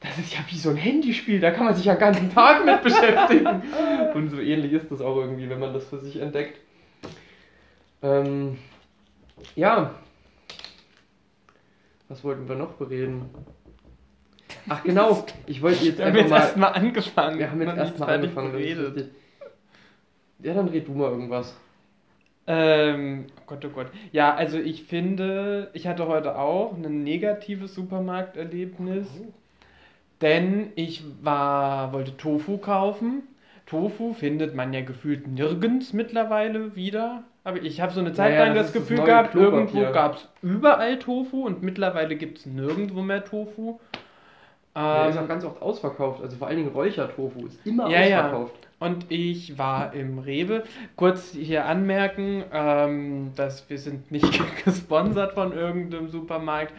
das 0.01 0.19
ist 0.19 0.35
ja 0.35 0.41
wie 0.49 0.57
so 0.57 0.71
ein 0.71 0.77
Handyspiel, 0.77 1.41
da 1.41 1.51
kann 1.51 1.65
man 1.65 1.75
sich 1.75 1.87
ja 1.87 1.95
den 1.95 2.01
ganzen 2.01 2.33
Tag 2.33 2.65
mit 2.65 2.83
beschäftigen. 2.85 3.63
Und 4.15 4.29
so 4.31 4.39
ähnlich 4.41 4.73
ist 4.73 4.91
das 4.91 5.01
auch 5.01 5.17
irgendwie, 5.17 5.49
wenn 5.51 5.59
man 5.61 5.73
das 5.73 5.87
für 5.89 5.99
sich 5.99 6.21
entdeckt. 6.21 6.61
Ähm, 8.03 8.59
ja. 9.55 9.95
Was 12.09 12.23
wollten 12.23 12.49
wir 12.49 12.57
noch 12.57 12.73
bereden? 12.73 13.31
Ach 14.69 14.83
genau, 14.83 15.27
ich 15.47 15.63
wollte 15.63 15.85
jetzt 15.85 15.99
Wir 15.99 16.07
haben 16.07 16.17
einfach 16.17 16.23
jetzt 16.23 16.31
mal... 16.31 16.41
erstmal 16.41 16.73
angefangen. 16.73 17.39
Wir 17.39 17.51
haben 17.51 17.61
jetzt 17.63 17.77
erstmal 17.77 18.09
fertig 18.09 18.37
angefangen. 18.37 18.53
geredet. 18.53 19.11
Ja, 20.41 20.55
dann 20.55 20.69
red 20.69 20.87
du 20.89 20.93
mal 20.93 21.11
irgendwas. 21.11 21.57
Ähm, 22.47 23.27
oh 23.39 23.43
Gott, 23.47 23.65
oh 23.65 23.71
Gott. 23.71 23.87
Ja, 24.13 24.35
also 24.35 24.59
ich 24.59 24.85
finde, 24.85 25.71
ich 25.73 25.87
hatte 25.87 26.07
heute 26.07 26.39
auch 26.39 26.75
ein 26.75 27.03
negatives 27.03 27.75
Supermarkterlebnis, 27.75 29.09
denn 30.21 30.73
ich 30.75 31.03
war, 31.23 31.93
wollte 31.93 32.17
Tofu 32.17 32.59
kaufen. 32.59 33.23
Tofu 33.67 34.13
findet 34.13 34.55
man 34.55 34.75
ja 34.75 34.83
gefühlt 34.83 35.27
nirgends 35.27 35.95
mittlerweile 35.95 36.77
wieder. 36.77 37.25
Aber 37.45 37.61
ich 37.63 37.81
habe 37.81 37.93
so 37.93 38.01
eine 38.01 38.13
Zeit 38.15 38.31
Naja, 38.33 38.45
lang 38.47 38.55
das 38.55 38.67
das, 38.67 38.73
das 38.73 38.83
Gefühl 38.83 38.97
neue 38.99 39.07
gehabt, 39.07 39.31
Klopapier. 39.33 39.59
irgendwo 39.59 39.93
gab 39.93 40.15
es 40.17 40.29
überall 40.43 40.99
Tofu 40.99 41.45
und 41.47 41.63
mittlerweile 41.63 42.17
gibt 42.17 42.39
es 42.39 42.47
nirgendwo 42.47 43.03
mehr 43.03 43.25
Tofu. 43.25 43.79
Der 44.77 45.09
ist 45.11 45.17
auch 45.17 45.21
Ähm, 45.23 45.29
ganz 45.29 45.45
oft 45.45 45.63
ausverkauft. 45.63 46.23
Also 46.23 46.37
vor 46.37 46.49
allen 46.49 46.57
Dingen 46.57 46.71
Räuchertofu 46.71 47.47
ist 47.47 47.65
immer 47.67 47.89
Ja, 47.89 48.01
ja. 48.03 48.19
ausverkauft. 48.27 48.55
Und 48.81 49.07
ich 49.11 49.57
war 49.57 49.93
im 49.95 50.19
Rewe. 50.19 50.65
Kurz 50.97 51.31
hier 51.33 51.67
anmerken, 51.67 52.45
ähm, 52.53 53.33
dass 53.37 53.69
wir 53.71 53.79
sind 53.79 54.11
nicht 54.11 54.43
gesponsert 54.65 55.33
von 55.35 55.53
irgendeinem 55.53 56.09
Supermarkt 56.09 56.73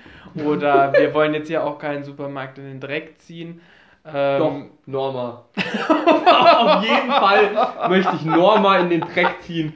oder 0.45 0.91
wir 0.97 1.13
wollen 1.13 1.33
jetzt 1.33 1.47
hier 1.47 1.63
auch 1.63 1.79
keinen 1.79 2.03
Supermarkt 2.03 2.57
in 2.57 2.65
den 2.65 2.79
Dreck 2.81 3.19
ziehen. 3.19 3.61
Ähm, 4.05 4.39
Doch, 4.39 4.55
Norma. 4.87 5.45
Auf 6.57 6.83
jeden 6.83 7.09
Fall 7.11 7.89
möchte 7.89 8.15
ich 8.17 8.25
Norma 8.25 8.77
in 8.79 8.89
den 8.89 9.01
Dreck 9.01 9.41
ziehen. 9.41 9.73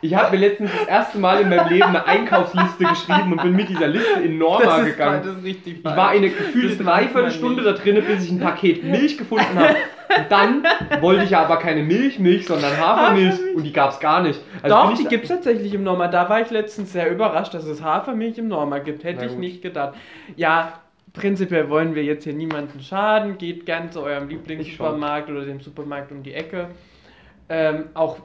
Ich 0.00 0.14
habe 0.14 0.36
mir 0.36 0.48
letztens 0.48 0.70
das 0.72 0.88
erste 0.88 1.18
Mal 1.18 1.40
in 1.40 1.48
meinem 1.48 1.68
Leben 1.68 1.84
eine 1.84 2.06
Einkaufsliste 2.06 2.84
geschrieben 2.84 3.32
und 3.32 3.42
bin 3.42 3.56
mit 3.56 3.68
dieser 3.68 3.88
Liste 3.88 4.20
in 4.20 4.38
Norma 4.38 4.80
gegangen. 4.80 5.22
Das 5.24 5.36
ist 5.36 5.44
richtig 5.44 5.78
Ich 5.78 5.84
war 5.84 6.10
eine 6.10 6.30
gefühlte 6.30 6.82
Dreiviertelstunde 6.82 7.62
da 7.62 7.72
drinnen, 7.72 8.04
bis 8.04 8.24
ich 8.24 8.30
ein 8.30 8.40
Paket 8.40 8.84
Milch 8.84 9.18
gefunden 9.18 9.58
habe. 9.58 9.76
Und 10.16 10.30
dann 10.30 10.64
wollte 11.00 11.24
ich 11.24 11.36
aber 11.36 11.58
keine 11.58 11.82
Milchmilch, 11.82 12.46
sondern 12.46 12.76
Hafermilch. 12.76 13.38
Und 13.54 13.64
die 13.64 13.72
gab 13.72 13.90
es 13.90 14.00
gar 14.00 14.22
nicht. 14.22 14.40
Also 14.62 14.74
Doch, 14.74 14.94
die 14.94 15.04
gibt 15.04 15.24
es 15.24 15.30
tatsächlich 15.30 15.74
im 15.74 15.82
Norma. 15.82 16.08
Da 16.08 16.28
war 16.28 16.40
ich 16.40 16.50
letztens 16.50 16.92
sehr 16.92 17.10
überrascht, 17.10 17.54
dass 17.54 17.64
es 17.64 17.82
Hafermilch 17.82 18.38
im 18.38 18.48
Norma 18.48 18.78
gibt. 18.78 19.04
Hätte 19.04 19.26
ich 19.26 19.36
nicht 19.36 19.62
gedacht. 19.62 19.94
Ja, 20.36 20.80
prinzipiell 21.12 21.68
wollen 21.68 21.94
wir 21.94 22.04
jetzt 22.04 22.24
hier 22.24 22.32
niemanden 22.32 22.80
schaden. 22.80 23.38
Geht 23.38 23.66
gern 23.66 23.92
zu 23.92 24.02
eurem 24.02 24.28
Lieblingssupermarkt 24.28 25.28
oder 25.30 25.44
dem 25.44 25.60
Supermarkt 25.60 26.12
um 26.12 26.22
die 26.22 26.34
Ecke. 26.34 26.68
Ähm, 27.50 27.84
auch 27.94 28.18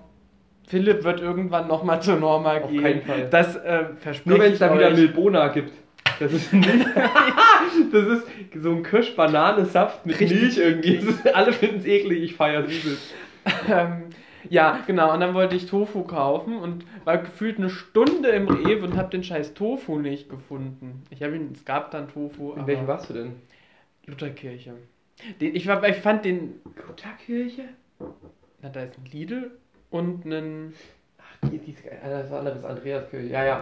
Philipp 0.74 1.04
wird 1.04 1.22
irgendwann 1.22 1.68
nochmal 1.68 2.02
zur 2.02 2.16
Norma 2.16 2.58
Auf 2.58 2.72
gehen. 2.72 2.82
keinen 2.82 3.02
Fall. 3.04 3.28
Das 3.30 3.56
äh, 3.58 3.86
verspreche 4.00 4.28
Nur 4.28 4.40
wenn 4.40 4.54
es 4.54 4.60
da 4.60 4.74
wieder. 4.74 4.90
Milbona 4.90 5.50
gibt. 5.50 5.72
Das 6.20 6.34
ist, 6.34 6.52
das 7.92 8.08
ist 8.08 8.28
so 8.60 8.72
ein 8.72 8.82
Kirsch-Bananensaft 8.82 10.04
mit 10.04 10.20
Richtig. 10.20 10.42
Milch 10.42 10.58
irgendwie. 10.58 10.96
Ist, 10.96 11.36
alle 11.36 11.54
finden 11.54 11.78
es 11.78 11.86
eklig, 11.86 12.24
ich 12.24 12.36
feiere 12.36 12.66
es. 12.66 13.14
Ähm, 13.70 14.06
ja, 14.50 14.80
genau. 14.88 15.14
Und 15.14 15.20
dann 15.20 15.36
wollte 15.36 15.56
ich 15.56 15.68
Tofu 15.68 16.06
kaufen 16.06 16.58
und 16.58 16.86
war 17.04 17.20
gefühlt 17.20 17.60
eine 17.60 17.70
Stunde 17.70 18.30
im 18.30 18.48
Rewe 18.48 18.84
und 18.84 18.98
habe 18.98 19.12
den 19.12 19.24
scheiß 19.24 19.54
Tofu 19.54 20.00
nicht 20.00 20.28
gefunden. 20.28 21.04
Ich 21.12 21.22
habe 21.22 21.36
ihn, 21.36 21.52
es 21.54 21.66
gab 21.66 21.92
dann 21.92 22.08
Tofu, 22.08 22.54
In 22.54 22.66
welchem 22.66 22.88
warst 22.88 23.12
du 23.12 23.14
denn? 23.14 23.34
Lutherkirche. 24.08 24.74
Den, 25.40 25.56
ich, 25.56 25.68
war, 25.68 25.88
ich 25.88 25.98
fand 25.98 26.26
den, 26.26 26.56
Lutherkirche? 26.88 27.66
na 28.64 28.70
da 28.70 28.82
ist 28.82 28.98
ein 28.98 29.06
Lidl 29.12 29.52
und 29.94 30.26
ein, 30.26 30.74
Ach, 31.20 31.50
die, 31.50 31.58
die 31.58 31.72
ist, 31.72 31.86
äh, 31.86 31.92
das 32.10 32.32
andere 32.32 32.58
ist 32.58 32.66
Andreaskirche. 32.66 33.28
Ja, 33.32 33.44
ja. 33.44 33.62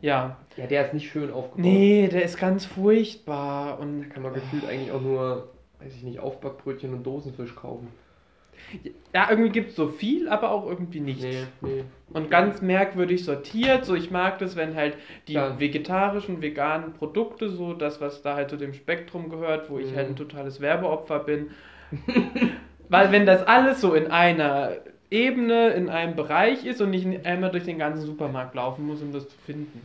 ja. 0.00 0.36
Ja, 0.56 0.66
der 0.66 0.86
ist 0.86 0.94
nicht 0.94 1.10
schön 1.10 1.30
aufgebaut. 1.30 1.62
Nee, 1.62 2.08
der 2.08 2.22
ist 2.24 2.38
ganz 2.38 2.64
furchtbar 2.66 3.78
und 3.78 4.02
Da 4.02 4.06
kann 4.14 4.22
man 4.22 4.34
gefühlt 4.34 4.64
eigentlich 4.64 4.90
auch 4.90 5.00
nur, 5.00 5.48
weiß 5.80 5.94
ich 5.94 6.02
nicht, 6.02 6.18
Aufbackbrötchen 6.20 6.92
und 6.94 7.04
Dosenfisch 7.04 7.54
kaufen. 7.54 7.88
ja, 9.14 9.28
irgendwie 9.30 9.50
gibt 9.50 9.70
es 9.70 9.76
so 9.76 9.88
viel, 9.88 10.28
aber 10.28 10.50
auch 10.50 10.66
irgendwie 10.66 11.00
nichts. 11.00 11.22
Nee, 11.22 11.46
nee. 11.60 11.84
Und 12.12 12.30
ganz 12.30 12.62
merkwürdig 12.62 13.24
sortiert. 13.24 13.84
So, 13.84 13.94
ich 13.94 14.10
mag 14.10 14.38
das, 14.38 14.56
wenn 14.56 14.74
halt 14.74 14.96
die 15.28 15.34
Klar. 15.34 15.60
vegetarischen, 15.60 16.40
veganen 16.40 16.92
Produkte, 16.94 17.50
so 17.50 17.74
das, 17.74 18.00
was 18.00 18.22
da 18.22 18.34
halt 18.36 18.48
zu 18.50 18.56
dem 18.56 18.72
Spektrum 18.74 19.28
gehört, 19.28 19.68
wo 19.70 19.78
ich 19.78 19.90
Mhm. 19.92 19.96
halt 19.96 20.08
ein 20.08 20.16
totales 20.16 20.60
Werbeopfer 20.60 21.18
bin. 21.20 21.50
Weil 22.88 23.10
wenn 23.12 23.26
das 23.26 23.42
alles 23.46 23.80
so 23.80 23.94
in 23.94 24.06
einer 24.10 24.72
Ebene, 25.10 25.70
in 25.70 25.88
einem 25.88 26.16
Bereich 26.16 26.64
ist 26.64 26.80
und 26.80 26.92
ich 26.92 27.06
einmal 27.26 27.50
durch 27.50 27.64
den 27.64 27.78
ganzen 27.78 28.04
Supermarkt 28.04 28.54
laufen 28.54 28.86
muss, 28.86 29.02
um 29.02 29.12
das 29.12 29.28
zu 29.28 29.36
finden. 29.46 29.80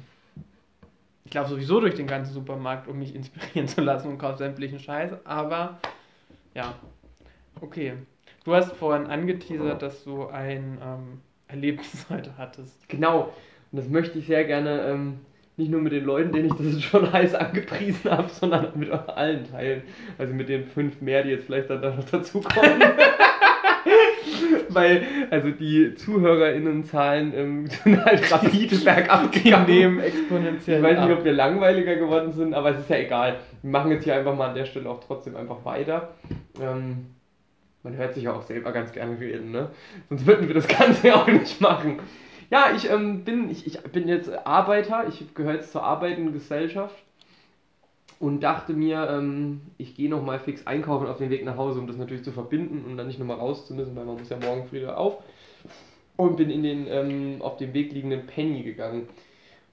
Ich 1.25 1.33
laufe 1.33 1.51
sowieso 1.51 1.79
durch 1.79 1.95
den 1.95 2.07
ganzen 2.07 2.33
Supermarkt, 2.33 2.87
um 2.87 2.99
mich 2.99 3.15
inspirieren 3.15 3.67
zu 3.67 3.81
lassen 3.81 4.09
und 4.09 4.17
kaufe 4.17 4.39
sämtlichen 4.39 4.79
Scheiß, 4.79 5.11
aber 5.23 5.79
ja, 6.53 6.73
okay. 7.61 7.93
Du 8.43 8.55
hast 8.55 8.73
vorhin 8.73 9.07
angeteasert, 9.07 9.81
dass 9.81 10.03
du 10.03 10.27
ein 10.27 10.79
ähm, 10.83 11.21
Erlebnis 11.47 12.07
heute 12.09 12.37
hattest. 12.37 12.89
Genau. 12.89 13.33
Und 13.71 13.77
das 13.77 13.87
möchte 13.87 14.17
ich 14.19 14.25
sehr 14.25 14.45
gerne 14.45 14.81
ähm, 14.81 15.19
nicht 15.57 15.69
nur 15.69 15.81
mit 15.81 15.93
den 15.93 16.03
Leuten, 16.03 16.31
denen 16.31 16.47
ich 16.47 16.53
das 16.53 16.65
jetzt 16.65 16.83
schon 16.83 17.11
heiß 17.13 17.35
angepriesen 17.35 18.09
habe, 18.09 18.29
sondern 18.29 18.71
mit 18.75 18.89
allen 18.91 19.49
teilen. 19.49 19.83
Also 20.17 20.33
mit 20.33 20.49
den 20.49 20.65
fünf 20.65 21.01
mehr, 21.01 21.23
die 21.23 21.29
jetzt 21.29 21.45
vielleicht 21.45 21.69
dann 21.69 21.81
da 21.81 21.95
noch 21.95 22.09
dazukommen. 22.09 22.81
Weil, 24.69 25.03
also 25.29 25.49
die 25.49 25.95
ZuhörerInnenzahlen 25.95 27.33
ähm, 27.35 27.67
sind 27.83 28.03
halt 28.03 28.31
rapide 28.31 28.75
bergab 28.77 29.31
gegangen. 29.31 29.99
exponentiell 29.99 30.77
Ich 30.77 30.83
weiß 30.83 30.99
nicht, 30.99 31.17
ob 31.17 31.23
wir 31.23 31.33
langweiliger 31.33 31.95
geworden 31.95 32.33
sind, 32.33 32.53
aber 32.53 32.71
es 32.71 32.79
ist 32.79 32.89
ja 32.89 32.97
egal. 32.97 33.37
Wir 33.61 33.71
machen 33.71 33.91
jetzt 33.91 34.03
hier 34.03 34.15
einfach 34.15 34.35
mal 34.35 34.49
an 34.49 34.55
der 34.55 34.65
Stelle 34.65 34.89
auch 34.89 34.99
trotzdem 34.99 35.35
einfach 35.35 35.63
weiter. 35.65 36.09
Ähm, 36.61 37.07
man 37.83 37.97
hört 37.97 38.13
sich 38.13 38.23
ja 38.23 38.33
auch 38.33 38.43
selber 38.43 38.71
ganz 38.71 38.91
gerne 38.91 39.19
reden, 39.19 39.51
ne? 39.51 39.69
Sonst 40.09 40.25
würden 40.27 40.47
wir 40.47 40.55
das 40.55 40.67
Ganze 40.67 41.07
ja 41.07 41.15
auch 41.21 41.27
nicht 41.27 41.59
machen. 41.61 41.99
Ja, 42.49 42.71
ich 42.75 42.89
ähm, 42.89 43.23
bin, 43.23 43.49
ich, 43.49 43.65
ich 43.65 43.79
bin 43.79 44.07
jetzt 44.07 44.29
Arbeiter, 44.45 45.05
ich 45.07 45.33
gehöre 45.33 45.55
jetzt 45.55 45.71
zur 45.71 45.83
arbeitenden 45.83 46.33
Gesellschaft 46.33 46.95
und 48.21 48.41
dachte 48.41 48.73
mir, 48.73 49.09
ähm, 49.09 49.61
ich 49.79 49.95
gehe 49.95 50.07
nochmal 50.07 50.39
fix 50.39 50.67
einkaufen 50.67 51.07
auf 51.07 51.17
den 51.17 51.31
Weg 51.31 51.43
nach 51.43 51.57
Hause, 51.57 51.79
um 51.79 51.87
das 51.87 51.97
natürlich 51.97 52.23
zu 52.23 52.31
verbinden 52.31 52.85
und 52.85 52.95
dann 52.95 53.07
nicht 53.07 53.17
nochmal 53.17 53.37
raus 53.37 53.65
zu 53.65 53.73
müssen, 53.73 53.95
weil 53.95 54.05
man 54.05 54.19
muss 54.19 54.29
ja 54.29 54.37
morgen 54.37 54.67
früh 54.67 54.77
wieder 54.77 54.97
auf. 54.97 55.17
Und 56.17 56.37
bin 56.37 56.51
in 56.51 56.61
den 56.61 56.85
ähm, 56.87 57.41
auf 57.41 57.57
dem 57.57 57.73
Weg 57.73 57.91
liegenden 57.91 58.27
Penny 58.27 58.61
gegangen 58.61 59.07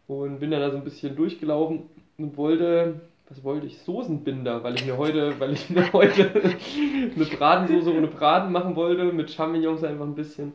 und 0.07 0.41
bin 0.41 0.51
dann 0.51 0.61
da 0.61 0.71
so 0.71 0.79
ein 0.79 0.85
bisschen 0.85 1.15
durchgelaufen 1.15 1.83
und 2.17 2.39
wollte, 2.39 3.03
was 3.29 3.45
wollte 3.45 3.67
ich? 3.67 3.81
Soßenbinder, 3.81 4.65
weil 4.65 4.77
ich 4.77 4.87
mir 4.87 4.97
heute, 4.97 5.39
weil 5.39 5.53
ich 5.53 5.69
mir 5.69 5.93
heute 5.93 6.31
eine 7.15 7.25
Bratensoße 7.27 7.95
ohne 7.95 8.07
Braten 8.07 8.51
machen 8.51 8.77
wollte, 8.77 9.13
mit 9.13 9.31
Champignons 9.31 9.85
einfach 9.85 10.07
ein 10.07 10.15
bisschen. 10.15 10.55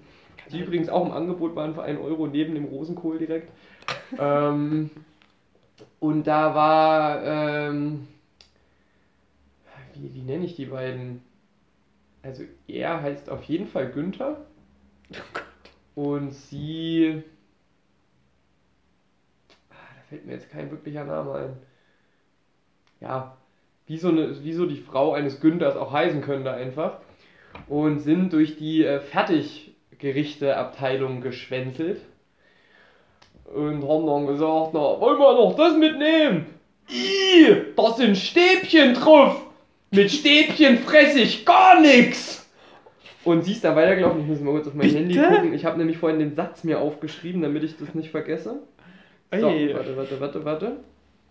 Die 0.51 0.62
übrigens 0.62 0.89
auch 0.89 1.05
im 1.05 1.12
Angebot 1.12 1.55
waren 1.55 1.75
für 1.75 1.83
1 1.83 2.01
Euro 2.01 2.25
neben 2.25 2.55
dem 2.55 2.65
Rosenkohl 2.65 3.19
direkt. 3.19 3.51
ähm, 4.19 4.89
und 5.99 6.25
da 6.25 6.55
war, 6.55 7.23
ähm, 7.23 8.07
wie, 9.93 10.13
wie 10.13 10.21
nenne 10.21 10.45
ich 10.45 10.55
die 10.55 10.65
beiden? 10.65 11.21
Also 12.21 12.43
er 12.67 13.01
heißt 13.01 13.29
auf 13.29 13.43
jeden 13.43 13.67
Fall 13.67 13.91
Günther. 13.91 14.45
Und 15.95 16.31
sie. 16.31 17.23
Ah, 19.69 19.75
da 19.95 20.01
fällt 20.09 20.25
mir 20.25 20.33
jetzt 20.33 20.49
kein 20.49 20.71
wirklicher 20.71 21.03
Name 21.03 21.33
ein. 21.33 21.53
Ja, 22.99 23.37
wie 23.85 23.97
so, 23.97 24.09
eine, 24.09 24.43
wie 24.43 24.53
so 24.53 24.65
die 24.65 24.77
Frau 24.77 25.13
eines 25.13 25.39
Günthers 25.41 25.75
auch 25.75 25.91
heißen 25.91 26.21
könnte 26.21 26.51
einfach. 26.51 26.97
Und 27.67 27.99
sind 27.99 28.33
durch 28.33 28.57
die 28.57 28.83
äh, 28.83 28.99
Fertiggerichte-Abteilung 28.99 31.21
geschwänzelt. 31.21 32.01
Und 33.45 33.88
haben 33.88 34.07
dann 34.07 34.27
gesagt, 34.27 34.71
na, 34.73 34.79
wollen 34.79 35.19
wir 35.19 35.33
noch 35.33 35.55
das 35.55 35.77
mitnehmen? 35.77 36.45
Ih, 36.89 37.73
da 37.75 37.91
sind 37.91 38.17
Stäbchen 38.17 38.93
drauf. 38.93 39.41
Mit 39.91 40.12
Stäbchen 40.12 40.79
fress 40.79 41.15
ich 41.15 41.45
gar 41.45 41.79
nichts. 41.79 42.50
Und 43.23 43.45
sie 43.45 43.53
ist 43.53 43.63
dann 43.63 43.75
weitergelaufen. 43.75 44.21
Ich 44.21 44.27
muss 44.27 44.41
mal 44.41 44.51
kurz 44.51 44.67
auf 44.67 44.73
mein 44.73 44.88
Bitte? 44.88 45.00
Handy 45.00 45.17
gucken. 45.17 45.53
Ich 45.53 45.65
habe 45.65 45.77
nämlich 45.77 45.97
vorhin 45.97 46.19
den 46.19 46.35
Satz 46.35 46.63
mir 46.63 46.79
aufgeschrieben, 46.79 47.41
damit 47.41 47.63
ich 47.63 47.77
das 47.77 47.93
nicht 47.95 48.09
vergesse. 48.09 48.59
So, 49.39 49.47
Ui. 49.47 49.73
warte, 49.73 49.95
warte, 49.95 50.19
warte, 50.19 50.45
warte. 50.45 50.71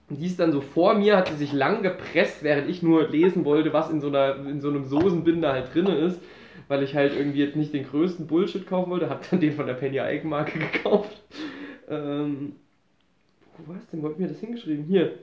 Und 0.09 0.21
die 0.21 0.26
ist 0.26 0.40
dann 0.40 0.52
so 0.52 0.61
vor 0.61 0.95
mir, 0.95 1.16
hat 1.16 1.28
sie 1.28 1.37
sich 1.37 1.52
lang 1.52 1.83
gepresst, 1.83 2.42
während 2.42 2.69
ich 2.69 2.83
nur 2.83 3.09
lesen 3.09 3.45
wollte, 3.45 3.73
was 3.73 3.90
in 3.90 4.00
so, 4.00 4.09
einer, 4.09 4.37
in 4.47 4.61
so 4.61 4.69
einem 4.69 4.85
Soßenbinder 4.85 5.52
halt 5.52 5.75
drin 5.75 5.87
ist. 5.87 6.19
Weil 6.69 6.83
ich 6.83 6.95
halt 6.95 7.14
irgendwie 7.16 7.40
jetzt 7.40 7.57
nicht 7.57 7.75
den 7.75 7.87
größten 7.87 8.26
Bullshit 8.26 8.66
kaufen 8.66 8.90
wollte. 8.90 9.11
Hab 9.11 9.28
dann 9.31 9.40
den 9.40 9.52
von 9.52 9.66
der 9.66 9.75
Penny 9.75 10.00
Eigenmarke 10.00 10.59
gekauft. 10.59 11.21
Ähm, 11.92 12.54
wo 13.58 13.72
war's 13.72 13.87
denn? 13.88 14.02
Wo 14.02 14.08
hab 14.08 14.18
mir 14.18 14.28
das 14.28 14.40
hingeschrieben? 14.40 14.84
Hier. 14.84 15.18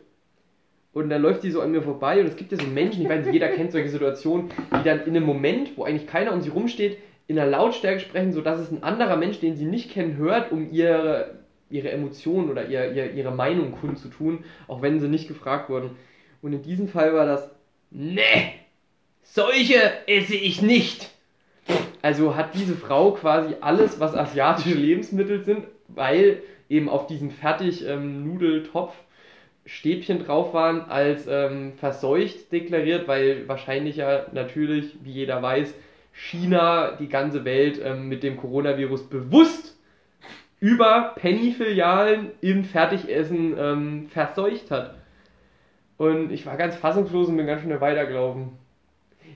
Und 0.93 1.09
dann 1.09 1.21
läuft 1.21 1.43
die 1.43 1.51
so 1.51 1.61
an 1.61 1.71
mir 1.71 1.81
vorbei 1.81 2.19
und 2.19 2.27
es 2.27 2.35
gibt 2.35 2.51
ja 2.51 2.57
so 2.57 2.65
Menschen, 2.65 3.03
ich 3.03 3.09
weiß 3.09 3.25
nicht, 3.25 3.33
jeder 3.33 3.49
kennt 3.49 3.71
solche 3.71 3.89
Situationen, 3.89 4.49
die 4.79 4.83
dann 4.83 5.01
in 5.01 5.15
einem 5.15 5.25
Moment, 5.25 5.77
wo 5.77 5.83
eigentlich 5.83 6.07
keiner 6.07 6.33
um 6.33 6.41
sie 6.41 6.49
rumsteht, 6.49 6.97
in 7.27 7.38
einer 7.38 7.49
Lautstärke 7.49 7.99
sprechen, 7.99 8.33
sodass 8.33 8.59
es 8.59 8.71
ein 8.71 8.81
anderer 8.81 9.15
Mensch, 9.15 9.39
den 9.39 9.55
sie 9.55 9.65
nicht 9.65 9.91
kennen, 9.91 10.17
hört, 10.17 10.51
um 10.51 10.71
ihre, 10.71 11.39
ihre 11.69 11.91
Emotionen 11.91 12.49
oder 12.49 12.67
ihr, 12.67 12.91
ihr, 12.91 13.13
ihre 13.13 13.31
Meinung 13.31 13.71
kundzutun, 13.71 14.43
auch 14.67 14.81
wenn 14.81 14.99
sie 14.99 15.07
nicht 15.07 15.27
gefragt 15.27 15.69
wurden. 15.69 15.91
Und 16.41 16.53
in 16.53 16.63
diesem 16.63 16.88
Fall 16.88 17.13
war 17.13 17.27
das, 17.27 17.51
ne, 17.91 18.53
solche 19.21 20.07
esse 20.07 20.35
ich 20.35 20.63
nicht. 20.63 21.11
Also 22.01 22.35
hat 22.35 22.55
diese 22.55 22.75
Frau 22.75 23.11
quasi 23.11 23.55
alles, 23.61 23.99
was 23.99 24.15
asiatische 24.15 24.73
Lebensmittel 24.73 25.43
sind, 25.43 25.65
weil 25.88 26.41
eben 26.69 26.88
auf 26.88 27.07
diesem 27.07 27.31
fertig 27.31 27.85
ähm, 27.85 28.23
Nudeltopf 28.23 28.93
Stäbchen 29.65 30.23
drauf 30.25 30.53
waren, 30.53 30.81
als 30.89 31.27
ähm, 31.27 31.73
verseucht 31.73 32.51
deklariert, 32.51 33.07
weil 33.07 33.47
wahrscheinlich 33.47 33.97
ja 33.97 34.25
natürlich, 34.31 34.95
wie 35.03 35.11
jeder 35.11 35.41
weiß, 35.41 35.75
China 36.11 36.91
die 36.99 37.07
ganze 37.07 37.45
Welt 37.45 37.79
ähm, 37.83 38.07
mit 38.09 38.23
dem 38.23 38.38
Coronavirus 38.38 39.09
bewusst 39.09 39.77
über 40.59 41.13
Penny-Filialen 41.15 42.31
im 42.41 42.65
Fertigessen 42.65 43.55
ähm, 43.57 44.07
verseucht 44.09 44.71
hat. 44.71 44.95
Und 45.97 46.31
ich 46.31 46.45
war 46.45 46.57
ganz 46.57 46.75
fassungslos 46.75 47.27
und 47.27 47.38
bin 47.38 47.45
ganz 47.45 47.61
schnell 47.61 47.79
weitergelaufen. 47.79 48.57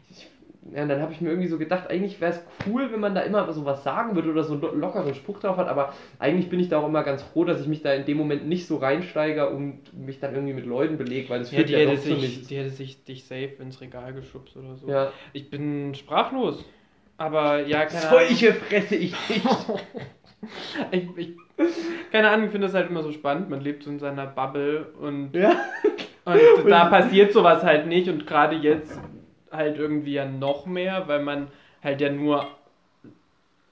Ich, 0.10 0.28
ja, 0.76 0.84
und 0.84 0.90
dann 0.90 1.02
habe 1.02 1.12
ich 1.14 1.22
mir 1.22 1.30
irgendwie 1.30 1.48
so 1.48 1.58
gedacht, 1.58 1.90
eigentlich 1.90 2.20
wäre 2.20 2.32
es 2.34 2.44
cool, 2.68 2.92
wenn 2.92 3.00
man 3.00 3.14
da 3.16 3.22
immer 3.22 3.52
so 3.54 3.64
was 3.66 3.84
sagen 3.84 4.16
würde 4.16 4.30
oder 4.32 4.44
so 4.44 4.54
einen 4.54 4.62
lo- 4.62 4.74
lockeren 4.76 5.14
Spruch 5.16 5.40
drauf 5.40 5.58
hat, 5.58 5.68
aber 5.68 5.94
eigentlich 6.20 6.50
bin 6.50 6.60
ich 6.60 6.70
da 6.70 6.80
auch 6.80 6.88
immer 6.88 7.04
ganz 7.04 7.22
froh, 7.22 7.44
dass 7.46 7.62
ich 7.62 7.68
mich 7.68 7.82
da 7.82 7.94
in 7.94 8.06
dem 8.06 8.18
Moment 8.18 8.48
nicht 8.48 8.66
so 8.68 8.78
reinsteige 8.78 9.50
und 9.50 9.80
mich 9.94 10.20
dann 10.20 10.34
irgendwie 10.34 10.54
mit 10.54 10.66
Leuten 10.66 10.98
belege, 10.98 11.30
weil 11.30 11.40
das 11.40 11.52
Ja, 11.52 11.58
führt 11.58 11.70
die, 11.70 11.74
ja, 11.74 11.80
hätte 11.80 11.92
doch 11.96 12.02
zu 12.02 12.08
sich, 12.10 12.22
nichts. 12.22 12.48
die 12.48 12.58
hätte 12.58 12.70
sich 12.70 13.04
dich 13.04 13.24
safe 13.26 13.52
ins 13.60 13.80
Regal 13.82 14.14
geschubst 14.14 14.58
oder 14.58 14.76
so. 14.76 14.88
Ja. 14.90 15.12
Ich 15.34 15.50
bin 15.50 15.94
sprachlos. 15.96 16.66
Aber 17.18 17.60
ja, 17.68 17.86
keine 17.86 18.08
Ahnung. 18.10 18.20
Solche 18.28 18.54
fresse 18.54 18.96
ich 18.96 19.14
nicht. 19.30 19.46
Ich, 20.92 21.04
ich, 21.16 21.30
keine 22.12 22.30
Ahnung, 22.30 22.48
ich 22.48 22.52
finde 22.52 22.68
das 22.68 22.76
halt 22.76 22.90
immer 22.90 23.02
so 23.02 23.12
spannend. 23.14 23.50
Man 23.50 23.62
lebt 23.62 23.84
so 23.84 23.90
in 23.90 24.00
seiner 24.00 24.26
Bubble 24.28 24.88
und, 25.00 25.34
Ja. 25.34 25.52
und 26.26 26.38
da 26.70 26.86
passiert 26.86 27.32
sowas 27.32 27.64
halt 27.64 27.88
nicht. 27.88 28.10
Und 28.10 28.28
gerade 28.28 28.58
jetzt 28.58 29.00
halt 29.54 29.78
irgendwie 29.78 30.14
ja 30.14 30.26
noch 30.26 30.66
mehr, 30.66 31.08
weil 31.08 31.22
man 31.22 31.48
halt 31.82 32.02
ja 32.02 32.12
nur 32.12 32.48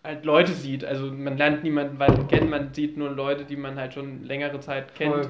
halt 0.03 0.25
Leute 0.25 0.53
sieht. 0.53 0.85
Also 0.85 1.11
man 1.11 1.37
lernt 1.37 1.63
niemanden 1.63 1.99
weiter 1.99 2.23
kennen, 2.23 2.49
man 2.49 2.73
sieht 2.73 2.97
nur 2.97 3.09
Leute, 3.09 3.45
die 3.45 3.55
man 3.55 3.77
halt 3.77 3.93
schon 3.93 4.23
längere 4.23 4.59
Zeit 4.59 4.95
kennt. 4.95 5.13
Voll. 5.13 5.29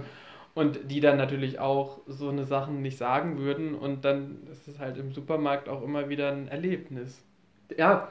Und 0.54 0.92
die 0.92 1.00
dann 1.00 1.18
natürlich 1.18 1.60
auch 1.60 2.00
so 2.08 2.28
eine 2.28 2.44
Sachen 2.44 2.82
nicht 2.82 2.98
sagen 2.98 3.38
würden. 3.38 3.74
Und 3.74 4.04
dann 4.04 4.40
ist 4.52 4.68
es 4.68 4.80
halt 4.80 4.98
im 4.98 5.14
Supermarkt 5.14 5.70
auch 5.70 5.82
immer 5.82 6.10
wieder 6.10 6.30
ein 6.30 6.50
Erlebnis. 6.50 7.24
Ja, 7.78 8.10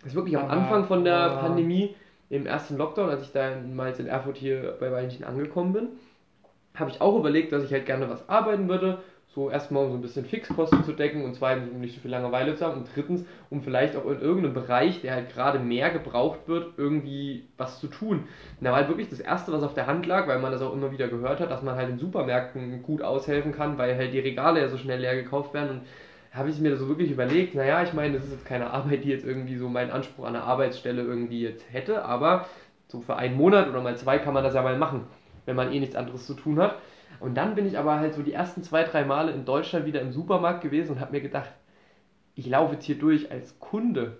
das 0.00 0.08
ist 0.08 0.14
wirklich 0.14 0.36
am 0.36 0.50
Anfang 0.50 0.84
von 0.84 1.04
der 1.04 1.16
aber- 1.16 1.40
Pandemie, 1.40 1.94
im 2.28 2.44
ersten 2.44 2.76
Lockdown, 2.76 3.08
als 3.08 3.22
ich 3.22 3.32
damals 3.32 3.98
in 4.00 4.06
Erfurt 4.06 4.36
hier 4.36 4.76
bei 4.80 4.90
Valentin 4.90 5.24
angekommen 5.24 5.72
bin, 5.72 5.88
habe 6.74 6.90
ich 6.90 7.00
auch 7.00 7.16
überlegt, 7.16 7.52
dass 7.52 7.64
ich 7.64 7.72
halt 7.72 7.86
gerne 7.86 8.10
was 8.10 8.28
arbeiten 8.28 8.68
würde. 8.68 8.98
So 9.36 9.50
erstmal, 9.50 9.84
um 9.84 9.90
so 9.90 9.98
ein 9.98 10.00
bisschen 10.00 10.24
Fixkosten 10.24 10.82
zu 10.82 10.94
decken 10.94 11.22
und 11.22 11.34
zweitens, 11.34 11.68
um 11.70 11.78
nicht 11.78 11.94
so 11.94 12.00
viel 12.00 12.10
Langeweile 12.10 12.54
zu 12.54 12.64
haben 12.64 12.78
und 12.78 12.88
drittens, 12.94 13.22
um 13.50 13.60
vielleicht 13.60 13.94
auch 13.94 14.06
in 14.06 14.18
irgendeinem 14.18 14.54
Bereich, 14.54 15.02
der 15.02 15.12
halt 15.12 15.28
gerade 15.30 15.58
mehr 15.58 15.90
gebraucht 15.90 16.48
wird, 16.48 16.78
irgendwie 16.78 17.44
was 17.58 17.78
zu 17.78 17.88
tun. 17.88 18.20
Und 18.20 18.64
da 18.64 18.70
war 18.70 18.78
halt 18.78 18.88
wirklich 18.88 19.10
das 19.10 19.20
Erste, 19.20 19.52
was 19.52 19.62
auf 19.62 19.74
der 19.74 19.86
Hand 19.86 20.06
lag, 20.06 20.26
weil 20.26 20.38
man 20.38 20.52
das 20.52 20.62
auch 20.62 20.72
immer 20.72 20.90
wieder 20.90 21.08
gehört 21.08 21.40
hat, 21.40 21.50
dass 21.50 21.62
man 21.62 21.76
halt 21.76 21.90
in 21.90 21.98
Supermärkten 21.98 22.82
gut 22.82 23.02
aushelfen 23.02 23.52
kann, 23.52 23.76
weil 23.76 23.94
halt 23.94 24.14
die 24.14 24.20
Regale 24.20 24.58
ja 24.58 24.70
so 24.70 24.78
schnell 24.78 25.00
leer 25.00 25.14
gekauft 25.14 25.52
werden 25.52 25.68
und 25.68 25.80
habe 26.32 26.48
ich 26.48 26.58
mir 26.58 26.74
so 26.78 26.88
wirklich 26.88 27.10
überlegt, 27.10 27.54
naja, 27.54 27.82
ich 27.82 27.92
meine, 27.92 28.14
das 28.14 28.24
ist 28.24 28.32
jetzt 28.32 28.46
keine 28.46 28.70
Arbeit, 28.70 29.04
die 29.04 29.10
jetzt 29.10 29.26
irgendwie 29.26 29.56
so 29.56 29.68
meinen 29.68 29.90
Anspruch 29.90 30.24
an 30.24 30.34
eine 30.34 30.44
Arbeitsstelle 30.44 31.02
irgendwie 31.02 31.42
jetzt 31.42 31.70
hätte, 31.70 32.06
aber 32.06 32.46
so 32.88 33.02
für 33.02 33.16
einen 33.16 33.36
Monat 33.36 33.68
oder 33.68 33.82
mal 33.82 33.98
zwei 33.98 34.18
kann 34.18 34.32
man 34.32 34.44
das 34.44 34.54
ja 34.54 34.62
mal 34.62 34.78
machen, 34.78 35.02
wenn 35.44 35.56
man 35.56 35.74
eh 35.74 35.80
nichts 35.80 35.94
anderes 35.94 36.26
zu 36.26 36.32
tun 36.32 36.58
hat. 36.58 36.76
Und 37.20 37.34
dann 37.34 37.54
bin 37.54 37.66
ich 37.66 37.78
aber 37.78 37.98
halt 37.98 38.14
so 38.14 38.22
die 38.22 38.32
ersten 38.32 38.62
zwei, 38.62 38.84
drei 38.84 39.04
Male 39.04 39.32
in 39.32 39.44
Deutschland 39.44 39.86
wieder 39.86 40.00
im 40.00 40.12
Supermarkt 40.12 40.62
gewesen 40.62 40.92
und 40.92 41.00
habe 41.00 41.12
mir 41.12 41.20
gedacht, 41.20 41.50
ich 42.34 42.46
laufe 42.46 42.74
jetzt 42.74 42.84
hier 42.84 42.98
durch 42.98 43.30
als 43.30 43.58
Kunde 43.58 44.18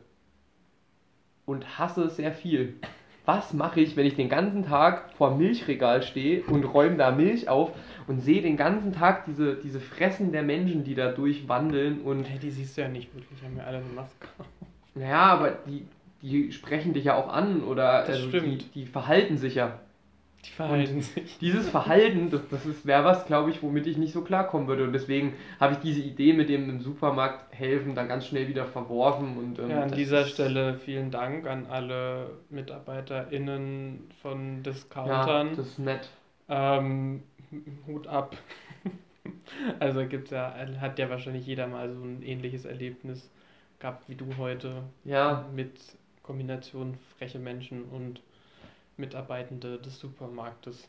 und 1.45 1.79
hasse 1.79 2.09
sehr 2.09 2.33
viel. 2.33 2.75
Was 3.27 3.53
mache 3.53 3.81
ich, 3.81 3.97
wenn 3.97 4.07
ich 4.07 4.15
den 4.15 4.29
ganzen 4.29 4.65
Tag 4.65 5.13
vor 5.15 5.31
dem 5.31 5.39
Milchregal 5.39 6.03
stehe 6.03 6.43
und 6.45 6.65
räume 6.65 6.97
da 6.97 7.11
Milch 7.11 7.49
auf 7.49 7.73
und 8.07 8.21
sehe 8.21 8.41
den 8.41 8.57
ganzen 8.57 8.93
Tag 8.93 9.25
diese, 9.25 9.57
diese 9.57 9.81
Fressen 9.81 10.31
der 10.31 10.45
Menschen, 10.45 10.85
die 10.85 10.95
da 10.95 11.11
durchwandeln 11.11 12.03
und 12.03 12.25
Hey, 12.25 12.39
die 12.39 12.51
siehst 12.51 12.77
du 12.77 12.83
ja 12.83 12.89
nicht 12.89 13.13
wirklich, 13.15 13.43
haben 13.43 13.57
ja 13.57 13.65
alle 13.65 13.79
eine 13.79 13.87
Maske. 13.95 14.29
auf. 14.39 14.47
naja, 14.95 15.23
aber 15.23 15.59
die, 15.67 15.87
die 16.23 16.53
sprechen 16.53 16.95
dich 16.95 17.05
ja 17.05 17.17
auch 17.17 17.29
an 17.29 17.65
oder 17.65 18.01
Das 18.07 18.11
also 18.11 18.29
stimmt. 18.29 18.63
Die, 18.75 18.81
die 18.81 18.87
verhalten 18.87 19.39
sich 19.39 19.57
ja. 19.57 19.81
Die 20.47 20.53
verhalten 20.53 21.01
sich. 21.01 21.39
Dieses 21.41 21.69
Verhalten, 21.69 22.31
das, 22.31 22.41
das 22.51 22.87
wäre 22.87 23.05
was, 23.05 23.27
glaube 23.27 23.51
ich, 23.51 23.63
womit 23.63 23.87
ich 23.87 23.97
nicht 23.97 24.13
so 24.13 24.23
klarkommen 24.23 24.69
würde. 24.69 24.85
Und 24.85 24.93
deswegen 24.93 25.35
habe 25.59 25.75
ich 25.75 25.79
diese 25.81 26.01
Idee 26.01 26.33
mit 26.33 26.49
dem 26.49 26.71
im 26.71 26.81
Supermarkt 26.81 27.53
helfen 27.55 27.95
dann 27.95 28.09
ganz 28.09 28.27
schnell 28.27 28.49
wieder 28.49 28.65
verworfen. 28.67 29.37
Und, 29.37 29.59
ähm, 29.59 29.71
Ja, 29.71 29.83
an 29.83 29.93
dieser 29.93 30.25
Stelle 30.27 30.75
vielen 30.75 31.11
Dank 31.11 31.47
an 31.47 31.67
alle 31.67 32.31
MitarbeiterInnen 32.51 34.09
von 34.23 34.57
Ja, 34.57 34.63
Discountern. 34.63 35.57
das 35.57 35.67
ist 35.67 35.79
nett. 35.79 36.09
Ähm, 36.49 37.23
Hut 37.87 38.07
ab. 38.07 38.37
Also 39.81 40.07
gibt's 40.07 40.31
ja, 40.31 40.55
hat 40.81 40.99
ja 40.99 41.11
wahrscheinlich 41.11 41.47
jeder 41.47 41.67
mal 41.67 41.93
so 41.93 42.01
ein 42.03 42.23
ähnliches 42.23 42.65
Erlebnis 42.65 43.29
gehabt 43.81 44.09
wie 44.09 44.15
du 44.15 44.27
heute 44.39 44.83
Ja, 45.05 45.45
mit 45.55 45.73
Kombination 46.23 46.95
freche 47.17 47.39
Menschen 47.39 47.85
und 47.85 48.21
Mitarbeitende 48.97 49.79
des 49.79 49.99
Supermarktes. 49.99 50.89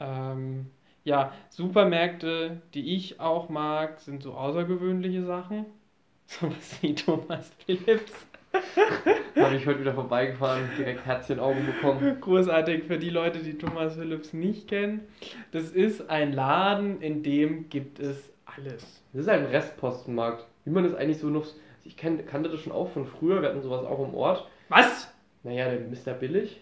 Ähm, 0.00 0.66
ja, 1.04 1.32
Supermärkte, 1.50 2.62
die 2.74 2.94
ich 2.94 3.20
auch 3.20 3.48
mag, 3.48 4.00
sind 4.00 4.22
so 4.22 4.34
außergewöhnliche 4.34 5.24
Sachen. 5.24 5.66
Sowas 6.26 6.78
wie 6.80 6.94
Thomas 6.94 7.52
Phillips. 7.64 8.12
habe 9.36 9.56
ich 9.56 9.66
heute 9.66 9.80
wieder 9.80 9.94
vorbeigefahren, 9.94 10.68
direkt 10.78 11.04
Herzchenaugen 11.06 11.66
bekommen. 11.66 12.20
Großartig 12.20 12.84
für 12.84 12.98
die 12.98 13.10
Leute, 13.10 13.38
die 13.40 13.58
Thomas 13.58 13.96
Phillips 13.96 14.32
nicht 14.32 14.68
kennen. 14.68 15.00
Das 15.52 15.70
ist 15.70 16.10
ein 16.10 16.32
Laden, 16.32 17.00
in 17.00 17.22
dem 17.22 17.68
gibt 17.68 17.98
es 17.98 18.30
alles. 18.44 19.02
Das 19.12 19.22
ist 19.22 19.28
ein 19.28 19.46
Restpostenmarkt. 19.46 20.46
Wie 20.64 20.70
man 20.70 20.84
das 20.84 20.94
eigentlich 20.94 21.18
so 21.18 21.28
noch. 21.28 21.46
Ich 21.84 21.96
kannte 21.96 22.48
das 22.48 22.60
schon 22.60 22.72
auch 22.72 22.90
von 22.90 23.06
früher, 23.06 23.42
wir 23.42 23.48
hatten 23.48 23.62
sowas 23.62 23.84
auch 23.84 24.06
im 24.06 24.14
Ort. 24.14 24.46
Was? 24.68 25.12
Naja, 25.42 25.68
der 25.68 25.80
Mr. 25.80 26.16
Billig. 26.16 26.60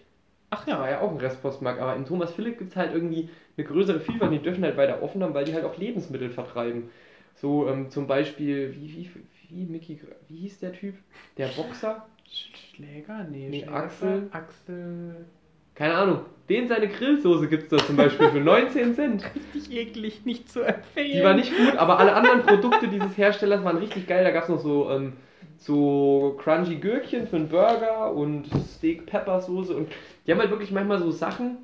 Ach 0.51 0.67
Ja, 0.67 0.79
war 0.79 0.89
ja 0.89 0.99
auch 0.99 1.11
ein 1.11 1.17
Restpostmarkt, 1.17 1.81
aber 1.81 1.95
in 1.95 2.05
Thomas 2.05 2.33
Philipp 2.33 2.59
gibt 2.59 2.71
es 2.71 2.75
halt 2.75 2.93
irgendwie 2.93 3.29
eine 3.57 3.65
größere 3.65 4.01
Vielfalt. 4.01 4.33
Die 4.33 4.39
dürfen 4.39 4.63
halt 4.63 4.75
weiter 4.75 5.01
offen 5.01 5.23
haben, 5.23 5.33
weil 5.33 5.45
die 5.45 5.53
halt 5.53 5.63
auch 5.63 5.77
Lebensmittel 5.77 6.29
vertreiben. 6.29 6.89
So 7.35 7.67
ähm, 7.69 7.89
zum 7.89 8.05
Beispiel, 8.05 8.75
wie, 8.75 8.93
wie, 8.93 9.09
wie, 9.49 9.65
Mickey, 9.65 9.99
wie 10.27 10.37
hieß 10.37 10.59
der 10.59 10.73
Typ? 10.73 10.95
Der 11.37 11.47
Boxer? 11.47 12.05
Schläger? 12.29 13.25
Nee, 13.31 13.47
Nee, 13.49 13.59
Schläger. 13.61 13.75
Axel. 13.75 14.29
Axel. 14.31 15.25
Keine 15.73 15.93
Ahnung. 15.95 16.25
Den 16.49 16.67
seine 16.67 16.89
Grillsoße 16.89 17.47
gibt 17.47 17.63
es 17.63 17.69
da 17.69 17.77
zum 17.77 17.95
Beispiel 17.95 18.29
für 18.29 18.41
19 18.41 18.93
Cent. 18.93 19.23
Richtig 19.33 19.71
eklig, 19.71 20.25
nicht 20.25 20.51
zu 20.51 20.63
empfehlen. 20.63 21.17
Die 21.17 21.23
war 21.23 21.33
nicht 21.33 21.55
gut, 21.55 21.77
aber 21.77 21.97
alle 21.97 22.13
anderen 22.13 22.41
Produkte 22.41 22.89
dieses 22.89 23.17
Herstellers 23.17 23.63
waren 23.63 23.77
richtig 23.77 24.05
geil. 24.05 24.25
Da 24.25 24.31
gab 24.31 24.43
es 24.43 24.49
noch 24.49 24.59
so, 24.59 24.91
ähm, 24.91 25.13
so 25.61 26.37
crunchy 26.41 26.77
Gürkchen 26.77 27.27
für 27.27 27.35
einen 27.35 27.47
Burger 27.49 28.11
und 28.13 28.47
Steak 28.67 29.05
Pepper 29.05 29.41
Soße 29.41 29.75
und 29.75 29.89
die 30.25 30.31
haben 30.31 30.39
halt 30.39 30.49
wirklich 30.49 30.71
manchmal 30.71 30.99
so 30.99 31.11
Sachen, 31.11 31.57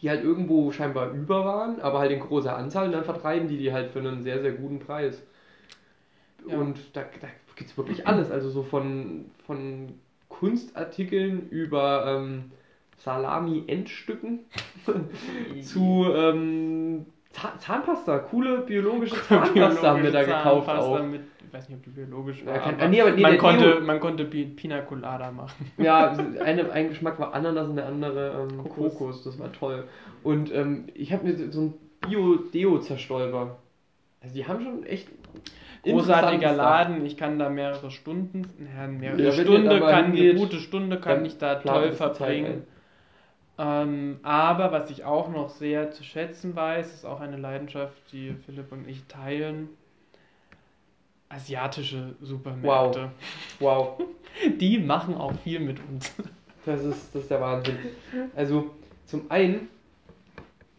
die 0.00 0.08
halt 0.08 0.24
irgendwo 0.24 0.72
scheinbar 0.72 1.12
über 1.12 1.44
waren, 1.44 1.80
aber 1.80 1.98
halt 1.98 2.12
in 2.12 2.20
großer 2.20 2.56
Anzahl 2.56 2.86
und 2.86 2.92
dann 2.92 3.04
vertreiben 3.04 3.46
die 3.48 3.58
die 3.58 3.72
halt 3.72 3.90
für 3.90 3.98
einen 3.98 4.22
sehr, 4.22 4.40
sehr 4.40 4.52
guten 4.52 4.78
Preis. 4.78 5.22
Ja. 6.48 6.56
Und 6.56 6.78
da, 6.94 7.02
da 7.20 7.28
gibt 7.56 7.70
es 7.70 7.76
wirklich 7.76 8.06
alles, 8.06 8.30
also 8.30 8.48
so 8.48 8.62
von, 8.62 9.26
von 9.46 9.92
Kunstartikeln 10.30 11.50
über 11.50 12.06
ähm, 12.06 12.44
Salami-Endstücken 12.96 14.40
zu 15.62 16.06
ähm, 16.14 17.04
Zahn- 17.32 17.58
Zahnpasta, 17.58 18.18
coole 18.18 18.62
biologische 18.62 19.22
Zahnpasta 19.22 19.88
haben 19.88 20.02
wir 20.02 20.10
da 20.10 20.22
gekauft 20.24 20.66
Zahnpasta 20.66 20.96
auch. 20.96 21.00
Ich 21.50 21.54
weiß 21.58 21.68
nicht, 21.68 21.78
ob 21.78 21.82
die 21.84 21.90
biologisch 21.90 22.42
Ja, 22.42 22.52
war. 22.52 22.58
kein- 22.60 22.74
aber 22.76 22.88
nee, 22.88 23.00
aber 23.00 23.10
nee, 23.10 23.22
man, 23.22 23.38
konnte, 23.38 23.64
Neo- 23.66 23.80
man 23.80 23.98
konnte 23.98 24.24
Pi- 24.24 24.44
Pina 24.44 24.82
Colada 24.82 25.32
machen. 25.32 25.72
Ja, 25.78 26.12
eine, 26.12 26.70
ein 26.70 26.90
Geschmack 26.90 27.18
war 27.18 27.34
Ananas 27.34 27.68
und 27.68 27.74
der 27.76 27.86
andere 27.86 28.46
ähm, 28.48 28.58
Kokos. 28.62 28.94
Kokos. 28.94 29.24
das 29.24 29.38
war 29.40 29.52
toll. 29.52 29.84
Und 30.22 30.54
ähm, 30.54 30.84
ich 30.94 31.12
habe 31.12 31.26
mir 31.26 31.50
so 31.50 31.60
ein 31.62 31.74
Bio-Deo-Zerstäuber. 32.08 33.56
Also 34.22 34.34
die 34.34 34.46
haben 34.46 34.62
schon 34.62 34.84
echt 34.86 35.08
Großartiger 35.82 36.52
Laden, 36.52 37.04
ich 37.04 37.16
kann 37.16 37.38
da 37.38 37.48
mehrere 37.48 37.90
Stunden, 37.90 38.46
ja, 38.76 38.86
mehrere 38.86 39.22
Ja, 39.24 39.32
Stunde, 39.32 39.80
kann, 39.80 40.12
eine 40.12 40.34
gute 40.34 40.60
Stunde 40.60 41.00
kann 41.00 41.24
ich 41.24 41.38
da 41.38 41.56
toll 41.56 41.92
verbringen. 41.92 42.62
Ähm, 43.58 44.20
aber 44.22 44.72
was 44.72 44.90
ich 44.90 45.04
auch 45.04 45.28
noch 45.30 45.50
sehr 45.50 45.90
zu 45.90 46.04
schätzen 46.04 46.54
weiß, 46.54 46.94
ist 46.94 47.04
auch 47.04 47.20
eine 47.20 47.36
Leidenschaft, 47.36 47.94
die 48.12 48.34
Philipp 48.46 48.72
und 48.72 48.88
ich 48.88 49.04
teilen. 49.04 49.68
Asiatische 51.30 52.14
Supermärkte. 52.20 53.10
Wow, 53.60 53.98
Die 54.60 54.78
machen 54.78 55.14
auch 55.16 55.32
viel 55.42 55.60
mit 55.60 55.78
uns. 55.88 56.12
das 56.66 56.84
ist, 56.84 57.14
das 57.14 57.22
ist 57.22 57.30
der 57.30 57.40
Wahnsinn. 57.40 57.76
Also 58.36 58.70
zum 59.06 59.30
einen 59.30 59.68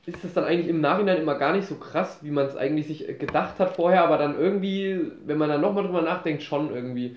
ist 0.05 0.23
das 0.23 0.33
dann 0.33 0.45
eigentlich 0.45 0.67
im 0.67 0.81
Nachhinein 0.81 1.17
immer 1.17 1.35
gar 1.35 1.55
nicht 1.55 1.67
so 1.67 1.75
krass, 1.75 2.19
wie 2.21 2.31
man 2.31 2.47
es 2.47 2.55
eigentlich 2.55 2.87
sich 2.87 3.07
gedacht 3.19 3.59
hat 3.59 3.75
vorher, 3.75 4.03
aber 4.03 4.17
dann 4.17 4.37
irgendwie, 4.37 4.99
wenn 5.25 5.37
man 5.37 5.49
dann 5.49 5.61
nochmal 5.61 5.83
drüber 5.83 6.01
nachdenkt, 6.01 6.43
schon 6.43 6.73
irgendwie. 6.73 7.15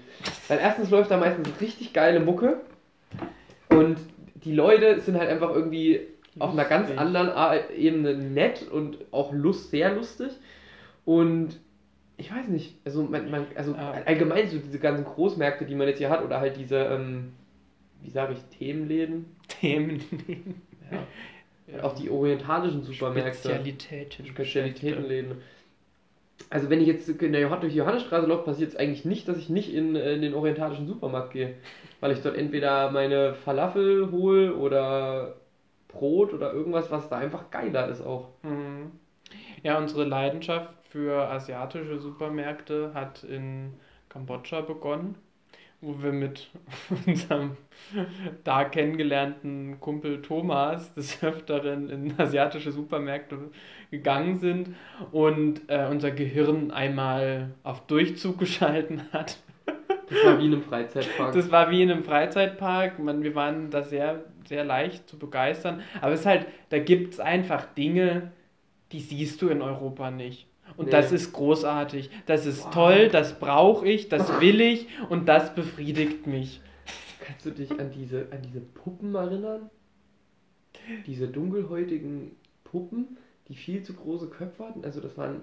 Weil 0.48 0.58
erstens 0.58 0.90
läuft 0.90 1.10
da 1.10 1.16
meistens 1.16 1.48
richtig 1.60 1.92
geile 1.92 2.20
Mucke 2.20 2.60
und 3.70 3.96
die 4.44 4.54
Leute 4.54 5.00
sind 5.00 5.18
halt 5.18 5.30
einfach 5.30 5.50
irgendwie 5.50 6.00
auf 6.38 6.50
einer 6.50 6.64
ganz 6.64 6.88
Lustig. 6.88 7.00
anderen 7.00 7.60
Ebene 7.76 8.14
nett 8.14 8.68
und 8.70 8.98
auch 9.12 9.32
lust, 9.32 9.70
sehr 9.70 9.94
lustig. 9.94 10.32
Und 11.06 11.58
ich 12.16 12.33
weiß 12.33 12.48
nicht, 12.48 12.77
also, 12.85 13.03
man, 13.03 13.31
man, 13.31 13.46
also 13.55 13.72
Ja. 13.72 13.92
allgemein 14.07 14.48
so 14.48 14.59
diese 14.59 14.79
ganzen 14.79 15.05
Großmärkte, 15.05 15.64
die 15.64 15.74
man 15.74 15.88
jetzt 15.88 15.98
hier 15.98 16.11
hat, 16.11 16.24
oder 16.24 16.40
halt 16.40 16.57
diese, 16.57 16.77
ähm, 16.79 17.33
wie 18.03 18.11
sage 18.11 18.35
ich, 18.35 18.59
Themenläden, 18.59 19.27
Themen. 19.48 20.00
ja. 20.90 21.83
auch 21.83 21.94
die 21.94 22.11
orientalischen 22.11 22.85
Supermärkte, 22.85 23.48
Spezialitäten. 23.48 24.27
Spezialitätenläden. 24.27 25.42
Also 26.50 26.68
wenn 26.68 26.81
ich 26.81 26.87
jetzt 26.87 27.09
in 27.09 27.33
der 27.33 27.40
Johann- 27.40 27.61
durch 27.61 27.72
die 27.72 27.79
Johannesstraße 27.79 28.27
laufe, 28.27 28.44
passiert 28.44 28.70
es 28.70 28.77
eigentlich 28.77 29.05
nicht, 29.05 29.27
dass 29.29 29.38
ich 29.38 29.48
nicht 29.48 29.72
in, 29.72 29.96
äh, 29.96 30.14
in 30.14 30.22
den 30.22 30.35
orientalischen 30.35 30.87
Supermarkt 30.87 31.33
gehe. 31.33 31.55
Weil 32.00 32.12
ich 32.12 32.20
dort 32.20 32.37
entweder 32.37 32.90
meine 32.90 33.35
Falafel 33.35 34.11
hole 34.11 34.55
oder 34.55 35.37
Brot 35.88 36.35
oder 36.35 36.53
irgendwas, 36.53 36.90
was 36.90 37.09
da 37.09 37.16
einfach 37.18 37.50
geiler 37.50 37.88
ist 37.88 38.03
auch. 38.03 38.29
Mhm. 38.42 38.90
Ja, 39.62 39.79
unsere 39.79 40.05
Leidenschaft 40.05 40.74
für 40.94 41.28
asiatische 41.28 41.98
Supermärkte 41.98 42.92
hat 42.94 43.24
in 43.24 43.72
Kambodscha 44.09 44.61
begonnen. 44.61 45.16
wo 45.80 46.00
wir 46.00 46.12
mit 46.12 46.50
unserem 47.07 47.57
da 48.44 48.62
kennengelernten 48.62 49.80
Kumpel 49.80 50.22
Thomas 50.22 50.94
des 50.94 51.20
Öfteren 51.20 51.90
in 51.90 52.14
asiatische 52.16 52.70
Supermärkte 52.70 53.50
gegangen 53.90 54.38
sind 54.38 54.68
und 55.11 55.62
äh, 55.66 55.88
unser 55.90 56.12
Gehirn 56.12 56.70
einmal 56.70 57.50
auf 57.64 57.85
Durchzug 57.88 58.38
geschalten 58.38 59.02
hat. 59.12 59.38
Das 60.09 60.24
war 60.24 60.38
wie 60.38 60.46
in 60.46 60.52
einem 60.52 60.62
Freizeitpark. 60.62 61.35
Das 61.35 61.50
war 61.50 61.70
wie 61.72 61.83
in 61.83 61.90
einem 61.90 62.04
Freizeitpark. 62.04 63.00
Man, 63.00 63.24
wir 63.24 63.35
waren 63.35 63.70
da 63.70 63.83
sehr, 63.83 64.24
sehr 64.46 64.64
leicht 64.64 65.09
zu 65.09 65.18
begeistern. 65.18 65.83
Aber 66.00 66.12
es 66.12 66.20
ist 66.20 66.26
halt, 66.26 66.46
da 66.68 66.78
gibt 66.78 67.14
es 67.14 67.20
einfach 67.20 67.66
Dinge, 67.74 68.30
die 68.92 69.00
siehst 69.00 69.42
du 69.42 69.48
in 69.48 69.61
Europa 69.61 70.12
nicht. 70.12 70.46
Und 70.77 70.87
Nee. 70.87 70.90
das 70.90 71.12
ist 71.12 71.33
großartig. 71.33 72.11
Das 72.27 72.46
ist 72.46 72.64
Wow. 72.64 72.70
toll, 72.74 73.09
das 73.09 73.38
brauche 73.38 73.87
ich, 73.88 74.09
das 74.09 74.40
will 74.40 74.61
ich 74.61 74.88
und 75.09 75.27
das 75.29 75.55
befriedigt 75.55 76.27
mich. 76.27 76.61
Kannst 77.20 77.46
du 77.46 77.50
dich 77.50 77.70
an 77.79 77.90
diese, 77.92 78.27
an 78.33 78.42
diese 78.42 78.61
Puppen 78.61 79.14
erinnern? 79.14 79.70
Diese 81.07 81.29
dunkelhäutigen 81.29 82.33
Puppen, 82.64 83.16
die 83.48 83.55
viel 83.55 83.83
zu 83.83 83.94
große 83.94 84.29
Köpfe 84.29 84.64
hatten? 84.66 84.85
Also 84.85 85.00
das 85.00 85.16
waren 85.16 85.42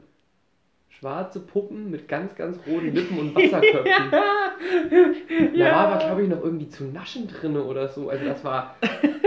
schwarze 0.99 1.39
Puppen 1.39 1.89
mit 1.89 2.07
ganz, 2.07 2.35
ganz 2.35 2.59
roten 2.67 2.91
Lippen 2.93 3.17
und 3.17 3.35
Wasserköpfen. 3.35 4.11
Da 4.11 5.65
war 5.65 5.87
aber, 5.87 6.05
glaube 6.05 6.23
ich, 6.23 6.29
noch 6.29 6.43
irgendwie 6.43 6.67
zu 6.67 6.83
naschen 6.85 7.27
drin 7.27 7.57
oder 7.57 7.87
so. 7.87 8.09
Also 8.09 8.25
das 8.25 8.43
war, 8.43 8.75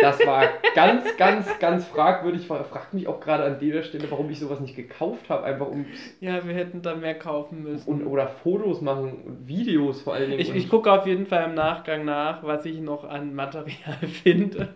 das 0.00 0.24
war 0.27 0.44
ganz, 0.74 1.05
ganz, 1.16 1.59
ganz 1.59 1.87
fragwürdig. 1.87 2.42
Ich 2.42 2.46
frage 2.46 2.87
mich 2.92 3.09
auch 3.09 3.20
gerade 3.20 3.44
an 3.44 3.59
der 3.59 3.83
Stelle, 3.83 4.11
warum 4.11 4.31
ich 4.31 4.38
sowas 4.38 4.61
nicht 4.61 4.77
gekauft 4.77 5.29
habe. 5.29 5.44
Einfach 5.44 5.68
um 5.68 5.87
Ja, 6.20 6.46
wir 6.46 6.55
hätten 6.55 6.83
da 6.83 6.94
mehr 6.94 7.18
kaufen 7.18 7.62
müssen. 7.62 7.88
und, 7.88 8.07
oder 8.07 8.29
Fotos 8.29 8.81
machen 8.81 9.12
und 9.24 9.48
Videos 9.48 10.03
vor 10.03 10.14
allen 10.14 10.31
Dingen. 10.31 10.40
Ich, 10.40 10.55
ich 10.55 10.68
gucke 10.68 10.92
auf 10.92 11.07
jeden 11.07 11.27
Fall 11.27 11.44
im 11.48 11.55
Nachgang 11.55 12.05
nach, 12.05 12.42
was 12.44 12.64
ich 12.66 12.81
noch 12.81 13.05
an 13.05 13.35
Material 13.35 13.96
finde. 14.22 14.68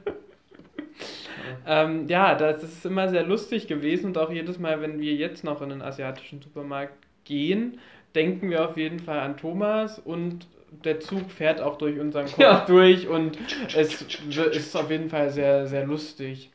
Ähm, 1.67 2.07
ja, 2.09 2.35
das 2.35 2.63
ist 2.63 2.85
immer 2.87 3.09
sehr 3.09 3.25
lustig 3.25 3.67
gewesen 3.67 4.07
und 4.07 4.19
auch 4.19 4.31
jedes 4.31 4.59
Mal, 4.59 4.81
wenn 4.81 5.01
wir 5.01 5.15
jetzt 5.15 5.45
noch 5.45 5.63
in 5.63 5.71
den 5.71 5.83
asiatischen 5.83 6.41
Supermarkt 6.43 6.95
gehen, 7.25 7.79
denken 8.15 8.51
wir 8.51 8.69
auf 8.69 8.77
jeden 8.77 9.01
Fall 9.01 9.21
an 9.21 9.37
Thomas 9.37 9.99
und 9.99 10.47
der 10.85 11.01
Zug 11.01 11.31
fährt 11.31 11.61
auch 11.61 11.79
durch 11.79 11.99
unseren 11.99 12.27
Kopf 12.33 12.39
Ja. 12.39 12.65
durch 12.67 13.09
und 13.09 13.39
es 13.77 14.03
ist 14.03 14.77
auf 14.77 14.91
jeden 14.91 15.09
Fall 15.11 15.31
sehr, 15.31 15.67
sehr 15.67 15.85
lustig. 15.87 16.51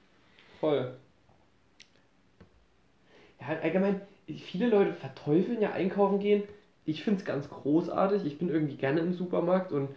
Voll. 0.60 0.94
Ja, 3.40 3.48
allgemein, 3.62 4.02
viele 4.28 4.68
Leute 4.70 4.94
verteufeln 4.94 5.62
ja 5.62 5.72
einkaufen 5.72 6.20
gehen. 6.20 6.44
Ich 6.86 7.04
finde 7.04 7.20
es 7.20 7.26
ganz 7.26 7.50
großartig. 7.50 8.26
Ich 8.26 8.38
bin 8.38 8.50
irgendwie 8.50 8.76
gerne 8.76 9.00
im 9.02 9.14
Supermarkt 9.14 9.72
und 9.72 9.90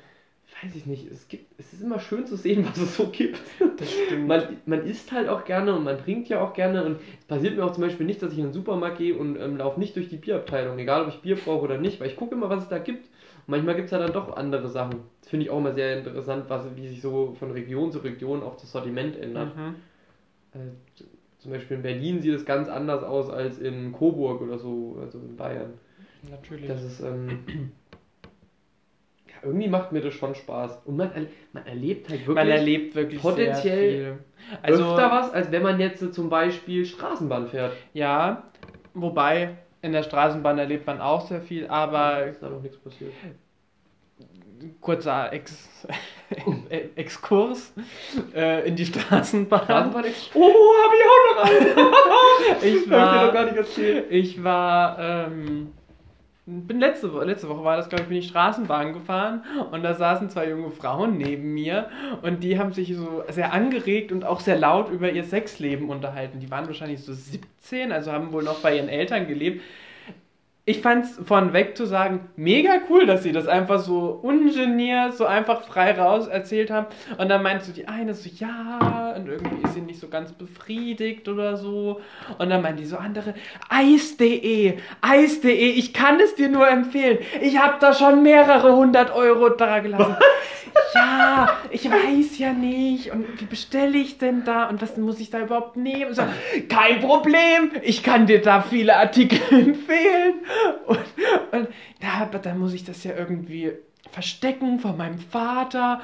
weiß 0.63 0.75
ich 0.75 0.87
nicht, 0.87 1.11
es 1.11 1.29
gibt, 1.29 1.59
es 1.59 1.73
ist 1.73 1.83
immer 1.83 2.01
schön 2.01 2.27
zu 2.27 2.37
sehen, 2.37 2.67
was 2.69 2.79
es 2.79 2.97
so 2.97 3.09
gibt. 3.09 3.41
Das 3.79 3.91
stimmt. 3.91 4.29
Man, 4.29 4.57
man 4.67 4.85
isst 4.85 5.13
halt 5.13 5.29
auch 5.29 5.45
gerne 5.45 5.75
und 5.75 5.85
man 5.85 5.99
trinkt 5.99 6.29
ja 6.29 6.41
auch 6.41 6.55
gerne 6.55 6.85
und 6.85 6.99
es 7.19 7.25
passiert 7.27 7.57
mir 7.57 7.65
auch 7.65 7.73
zum 7.73 7.83
Beispiel 7.83 8.07
nicht, 8.07 8.23
dass 8.23 8.33
ich 8.33 8.39
in 8.39 8.47
den 8.47 8.53
Supermarkt 8.53 8.99
gehe 8.99 9.17
und 9.17 9.39
ähm, 9.39 9.57
laufe 9.57 9.79
nicht 9.79 9.97
durch 9.97 10.09
die 10.09 10.17
Bierabteilung, 10.17 10.79
egal 10.79 11.03
ob 11.03 11.09
ich 11.09 11.21
Bier 11.21 11.37
brauche 11.37 11.65
oder 11.65 11.79
nicht, 11.79 12.01
weil 12.01 12.09
ich 12.09 12.17
gucke 12.17 12.35
immer, 12.35 12.49
was 12.49 12.65
es 12.65 12.69
da 12.69 12.79
gibt. 12.79 13.07
Und 13.07 13.53
manchmal 13.53 13.75
gibt 13.75 13.87
es 13.87 13.93
ja 13.93 13.99
dann 13.99 14.13
doch 14.13 14.37
andere 14.37 14.69
Sachen. 14.69 15.01
Das 15.21 15.31
finde 15.31 15.47
ich 15.47 15.51
auch 15.51 15.59
immer 15.59 15.73
sehr 15.73 15.99
interessant, 15.99 16.45
was, 16.49 16.65
wie 16.77 16.89
sich 16.89 17.01
so 17.01 17.37
von 17.39 17.51
Region 17.51 17.93
zu 17.93 17.99
Region 17.99 18.43
auch 18.43 18.57
das 18.57 18.73
Sortiment 18.73 19.17
ändert. 19.17 19.57
Mhm. 19.57 19.75
Äh, 20.55 21.03
zum 21.39 21.53
Beispiel 21.53 21.77
in 21.77 21.83
Berlin 21.83 22.23
sieht 22.23 22.35
es 22.35 22.45
ganz 22.45 22.69
anders 22.69 23.05
aus 23.05 23.31
als 23.31 23.59
in 23.59 23.93
Coburg 23.93 24.41
oder 24.41 24.59
so, 24.59 24.99
also 25.01 25.19
in 25.19 25.37
Bayern. 25.37 25.75
Natürlich. 26.29 26.67
Das 26.67 26.83
ist, 26.83 27.01
ähm, 27.01 27.45
irgendwie 29.43 29.69
macht 29.69 29.93
mir 29.93 30.01
das 30.01 30.15
schon 30.15 30.35
Spaß. 30.35 30.81
Und 30.85 30.97
man, 30.97 31.11
man 31.53 31.67
erlebt 31.67 32.09
halt 32.09 32.21
wirklich 32.21 32.35
Man 32.35 32.49
erlebt 32.49 32.95
wirklich 32.95 33.21
potenziell 33.21 33.91
sehr 33.91 34.15
viel. 34.15 34.19
Also, 34.63 34.85
öfter 34.85 35.11
was, 35.11 35.33
als 35.33 35.51
wenn 35.51 35.63
man 35.63 35.81
jetzt 35.81 36.01
so 36.01 36.09
zum 36.09 36.29
Beispiel 36.29 36.85
Straßenbahn 36.85 37.49
fährt. 37.49 37.73
Ja, 37.93 38.45
wobei 38.95 39.57
in 39.83 39.93
der 39.93 40.03
Straßenbahn 40.03 40.59
erlebt 40.59 40.87
man 40.87 41.01
auch 41.01 41.27
sehr 41.27 41.41
viel, 41.41 41.67
aber 41.67 42.27
ist 42.27 42.43
da 42.43 42.51
noch 42.51 42.63
nichts 42.63 42.79
passiert. 42.79 43.13
kurzer 44.81 45.33
Ex 45.33 45.69
Exkurs 46.97 47.73
äh, 48.35 48.67
in 48.69 48.77
die 48.77 48.87
Straßenbahn. 48.87 49.65
Straßenbahn. 49.65 50.05
Oh, 50.35 50.73
hab 50.83 50.93
ich 50.93 51.05
auch 51.07 51.35
noch 51.35 51.45
einen! 51.45 51.93
Ich 52.63 52.85
ich 52.85 52.91
war, 52.91 53.45
nicht 53.45 53.57
erzählt. 53.57 54.07
ich 54.11 54.43
war, 54.43 54.99
ähm, 54.99 55.73
bin 56.47 56.79
letzte 56.79 57.13
Woche, 57.13 57.25
letzte 57.25 57.49
Woche 57.49 57.65
war 57.65 57.77
das, 57.77 57.89
glaube 57.89 58.05
ich, 58.05 58.09
bin 58.09 58.19
ich 58.19 58.29
Straßenbahn 58.29 58.93
gefahren 58.93 59.43
und 59.73 59.83
da 59.83 59.95
saßen 59.95 60.31
zwei 60.31 60.49
junge 60.49 60.71
Frauen 60.71 61.19
neben 61.19 61.53
mir 61.55 61.89
und 62.23 62.45
die 62.45 62.57
haben 62.57 62.73
sich 62.73 62.95
so 62.95 63.25
sehr 63.29 63.53
angeregt 63.53 64.13
und 64.13 64.25
auch 64.25 64.39
sehr 64.39 64.57
laut 64.57 64.89
über 64.89 65.11
ihr 65.11 65.25
Sexleben 65.25 65.89
unterhalten. 65.89 66.39
Die 66.39 66.51
waren 66.51 66.69
wahrscheinlich 66.69 67.03
so 67.03 67.13
17, 67.13 67.91
also 67.91 68.13
haben 68.13 68.33
wohl 68.33 68.45
noch 68.45 68.61
bei 68.61 68.77
ihren 68.77 68.89
Eltern 68.89 69.27
gelebt. 69.27 69.61
Ich 70.69 70.83
fand 70.83 71.05
es 71.05 71.17
vornweg 71.25 71.77
zu 71.77 71.85
sagen, 71.85 72.29
mega 72.37 72.81
cool, 72.91 73.07
dass 73.07 73.25
sie 73.25 73.33
das 73.33 73.49
einfach 73.49 73.81
so 73.81 74.19
ungeniert, 74.23 75.15
so 75.15 75.25
einfach 75.25 75.63
frei 75.63 75.93
raus 75.93 76.27
erzählt 76.27 76.71
haben. 76.71 76.87
Und 77.19 77.29
dann 77.29 77.43
meinte 77.43 77.65
so 77.65 77.73
die 77.73 77.87
eine 77.87 78.15
so, 78.15 78.29
ja, 78.29 79.06
und 79.17 79.29
irgendwie 79.29 79.65
ist 79.65 79.75
sie 79.75 79.81
nicht 79.81 80.01
so 80.01 80.09
ganz 80.09 80.33
befriedigt 80.33 81.29
oder 81.29 81.57
so. 81.57 82.01
Und 82.39 82.51
dann 82.51 82.63
meinte 82.63 82.83
die 82.83 82.89
so 82.89 82.97
andere, 82.97 83.35
Eis.de, 83.69 84.79
Eis.de, 85.01 85.71
ich 85.71 85.93
kann 85.93 86.21
es 86.21 86.35
dir 86.35 86.49
nur 86.49 86.69
empfehlen. 86.69 87.19
Ich 87.41 87.59
habe 87.59 87.77
da 87.81 87.95
schon 87.95 88.23
mehrere 88.23 88.77
hundert 88.77 89.15
Euro 89.15 89.49
da 89.49 89.81
gelassen. 89.81 90.17
ja, 90.95 91.57
ich 91.71 91.91
weiß 91.91 92.39
ja 92.39 92.53
nicht. 92.53 93.11
Und 93.11 93.41
wie 93.41 93.47
bestelle 93.47 93.99
ich 93.99 94.19
denn 94.19 94.45
da? 94.45 94.69
Und 94.69 94.83
was 94.83 94.97
muss 94.97 95.21
ich 95.21 95.31
da 95.31 95.41
überhaupt 95.41 95.77
nehmen? 95.77 96.15
So, 96.15 96.23
kein 96.69 97.01
Problem, 97.01 97.73
ich 97.83 98.03
kann 98.03 98.27
dir 98.27 98.41
da 98.41 98.61
viele 98.63 98.97
Artikel 98.97 99.41
empfehlen. 99.51 100.35
Und, 100.87 100.99
und 101.53 101.69
da, 102.01 102.23
aber 102.23 102.39
dann 102.39 102.59
muss 102.59 102.75
ich 102.75 102.85
das 102.85 103.03
ja 103.05 103.13
irgendwie 103.17 103.73
verstecken 104.11 104.81
von 104.81 104.97
meinem 104.97 105.19
Vater. 105.19 106.01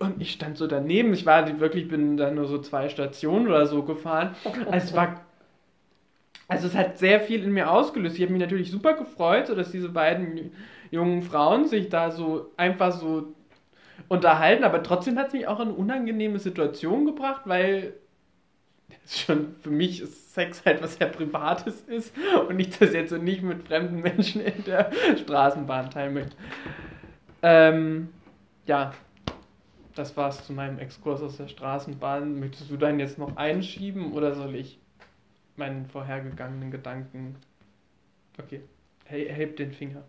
Und 0.00 0.20
ich 0.20 0.32
stand 0.32 0.56
so 0.56 0.66
daneben. 0.66 1.12
Ich 1.12 1.26
war 1.26 1.60
wirklich, 1.60 1.88
bin 1.88 2.16
da 2.16 2.30
nur 2.30 2.46
so 2.46 2.58
zwei 2.58 2.88
Stationen 2.88 3.46
oder 3.46 3.66
so 3.66 3.82
gefahren. 3.82 4.34
Also 4.70 4.88
es 4.88 4.94
war 4.94 5.20
also 6.48 6.66
es 6.66 6.74
hat 6.74 6.98
sehr 6.98 7.20
viel 7.20 7.44
in 7.44 7.52
mir 7.52 7.70
ausgelöst. 7.70 8.16
Ich 8.16 8.22
habe 8.22 8.32
mich 8.32 8.40
natürlich 8.40 8.70
super 8.70 8.94
gefreut, 8.94 9.46
so 9.46 9.54
dass 9.54 9.70
diese 9.70 9.90
beiden 9.90 10.50
jungen 10.90 11.22
Frauen 11.22 11.68
sich 11.68 11.90
da 11.90 12.10
so 12.10 12.50
einfach 12.56 12.92
so 12.92 13.34
unterhalten, 14.08 14.64
aber 14.64 14.82
trotzdem 14.82 15.18
hat 15.18 15.28
es 15.28 15.32
mich 15.34 15.46
auch 15.46 15.60
in 15.60 15.68
eine 15.68 15.76
unangenehme 15.76 16.38
Situation 16.38 17.04
gebracht, 17.04 17.42
weil 17.44 17.92
schon 19.08 19.56
für 19.60 19.70
mich 19.70 20.02
ist 20.02 20.34
Sex 20.34 20.64
halt 20.64 20.82
was 20.82 20.96
sehr 20.96 21.08
Privates 21.08 21.82
ist 21.82 22.12
und 22.48 22.60
ich 22.60 22.78
das 22.78 22.92
jetzt 22.92 23.10
so 23.10 23.16
nicht 23.16 23.42
mit 23.42 23.66
fremden 23.66 24.00
Menschen 24.00 24.42
in 24.42 24.64
der 24.64 24.90
Straßenbahn 25.16 25.90
teilen 25.90 26.14
möchte. 26.14 26.36
Ähm, 27.42 28.08
ja, 28.66 28.92
das 29.94 30.16
war's 30.16 30.46
zu 30.46 30.52
meinem 30.52 30.78
Exkurs 30.78 31.22
aus 31.22 31.38
der 31.38 31.48
Straßenbahn. 31.48 32.38
Möchtest 32.38 32.70
du 32.70 32.76
dann 32.76 33.00
jetzt 33.00 33.18
noch 33.18 33.36
einschieben 33.36 34.12
oder 34.12 34.34
soll 34.34 34.54
ich 34.54 34.78
meinen 35.56 35.86
vorhergegangenen 35.86 36.70
Gedanken. 36.70 37.36
Okay, 38.38 38.62
he 39.06 39.28
heb 39.28 39.56
den 39.56 39.72
Finger. 39.72 40.04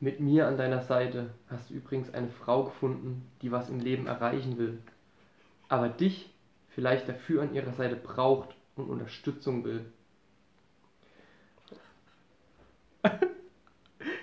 Mit 0.00 0.20
mir 0.20 0.46
an 0.46 0.58
deiner 0.58 0.82
Seite 0.82 1.30
hast 1.48 1.70
du 1.70 1.74
übrigens 1.74 2.12
eine 2.12 2.28
Frau 2.28 2.64
gefunden, 2.64 3.26
die 3.40 3.50
was 3.50 3.70
im 3.70 3.80
Leben 3.80 4.06
erreichen 4.06 4.58
will. 4.58 4.78
Aber 5.68 5.88
dich 5.88 6.33
vielleicht 6.74 7.08
dafür 7.08 7.42
an 7.42 7.54
ihrer 7.54 7.72
Seite 7.72 7.96
braucht 7.96 8.54
und 8.76 8.90
Unterstützung 8.90 9.64
will. 9.64 9.84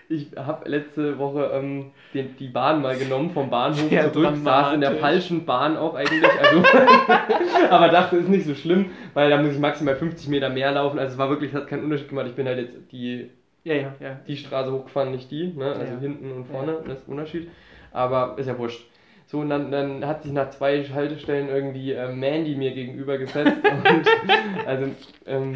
Ich 0.10 0.36
habe 0.36 0.68
letzte 0.68 1.18
Woche 1.20 1.52
ähm, 1.54 1.92
den, 2.14 2.36
die 2.36 2.50
Bahn 2.50 2.82
mal 2.82 2.98
genommen 2.98 3.30
vom 3.30 3.50
Bahnhof 3.50 3.88
Sehr 3.88 4.12
zurück, 4.12 4.36
saß 4.44 4.74
in 4.74 4.82
der 4.82 4.98
falschen 4.98 5.46
Bahn 5.46 5.78
auch 5.78 5.96
eigentlich, 5.96 6.30
also 6.30 6.66
aber 7.70 7.88
dachte, 7.88 8.18
ist 8.18 8.28
nicht 8.28 8.46
so 8.46 8.54
schlimm, 8.54 8.90
weil 9.14 9.30
da 9.30 9.42
muss 9.42 9.54
ich 9.54 9.60
maximal 9.60 9.96
50 9.96 10.28
Meter 10.28 10.50
mehr 10.50 10.74
laufen, 10.74 11.00
also 11.00 11.14
es 11.14 11.18
war 11.18 11.30
wirklich, 11.30 11.54
hat 11.54 11.68
keinen 11.68 11.86
Unterschied 11.86 12.10
gemacht, 12.10 12.26
ich 12.28 12.36
bin 12.36 12.46
halt 12.46 12.58
jetzt 12.58 12.92
die 12.92 13.30
Ja, 13.64 13.76
ja, 13.76 13.96
ja. 14.02 14.20
die 14.28 14.36
Straße 14.36 14.74
hochgefahren, 14.74 15.12
nicht 15.12 15.32
die, 15.32 15.54
ne? 15.54 15.72
also 15.72 15.98
hinten 16.00 16.30
und 16.34 16.44
vorne, 16.44 16.80
das 16.86 17.00
ist 17.00 17.08
ein 17.08 17.12
Unterschied. 17.12 17.50
Aber 17.94 18.38
ist 18.38 18.48
ja 18.48 18.58
wurscht. 18.58 18.86
So, 19.32 19.40
und 19.40 19.50
dann, 19.50 19.72
dann 19.72 20.06
hat 20.06 20.24
sich 20.24 20.34
nach 20.34 20.50
zwei 20.50 20.84
Haltestellen 20.84 21.48
irgendwie 21.48 21.94
äh, 21.94 22.12
Mandy 22.12 22.54
mir 22.56 22.72
gegenüber 22.72 23.18
gesetzt. 23.18 23.56
und, 23.64 24.06
also, 24.66 24.88
ähm, 25.26 25.56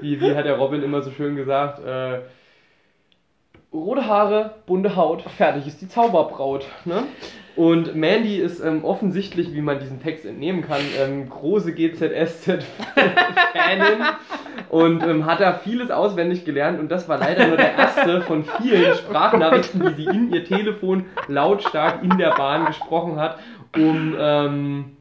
wie, 0.00 0.20
wie 0.20 0.34
hat 0.34 0.44
der 0.44 0.58
Robin 0.58 0.82
immer 0.82 1.00
so 1.00 1.12
schön 1.12 1.36
gesagt, 1.36 1.78
äh, 1.84 2.22
rote 3.72 4.08
Haare, 4.08 4.56
bunte 4.66 4.96
Haut, 4.96 5.22
fertig 5.22 5.68
ist 5.68 5.82
die 5.82 5.88
Zauberbraut. 5.88 6.66
Ne? 6.84 7.04
Und 7.54 7.94
Mandy 7.94 8.38
ist 8.38 8.58
ähm, 8.58 8.84
offensichtlich, 8.84 9.54
wie 9.54 9.62
man 9.62 9.78
diesen 9.78 10.02
Text 10.02 10.26
entnehmen 10.26 10.62
kann, 10.62 10.82
ähm, 10.98 11.30
große 11.30 11.74
GZSZ-Fanin. 11.74 12.64
Und 14.68 15.02
ähm, 15.02 15.26
hat 15.26 15.40
da 15.40 15.54
vieles 15.54 15.90
auswendig 15.90 16.44
gelernt 16.44 16.80
und 16.80 16.90
das 16.90 17.08
war 17.08 17.18
leider 17.18 17.46
nur 17.48 17.56
der 17.56 17.74
erste 17.74 18.22
von 18.22 18.44
vielen 18.44 18.94
Sprachnachrichten, 18.94 19.80
die 19.80 20.02
sie 20.02 20.08
in 20.08 20.32
ihr 20.32 20.44
Telefon 20.44 21.06
lautstark 21.28 22.02
in 22.02 22.16
der 22.18 22.30
Bahn 22.34 22.66
gesprochen 22.66 23.16
hat, 23.16 23.38
um 23.76 24.14
ähm, 24.18 24.96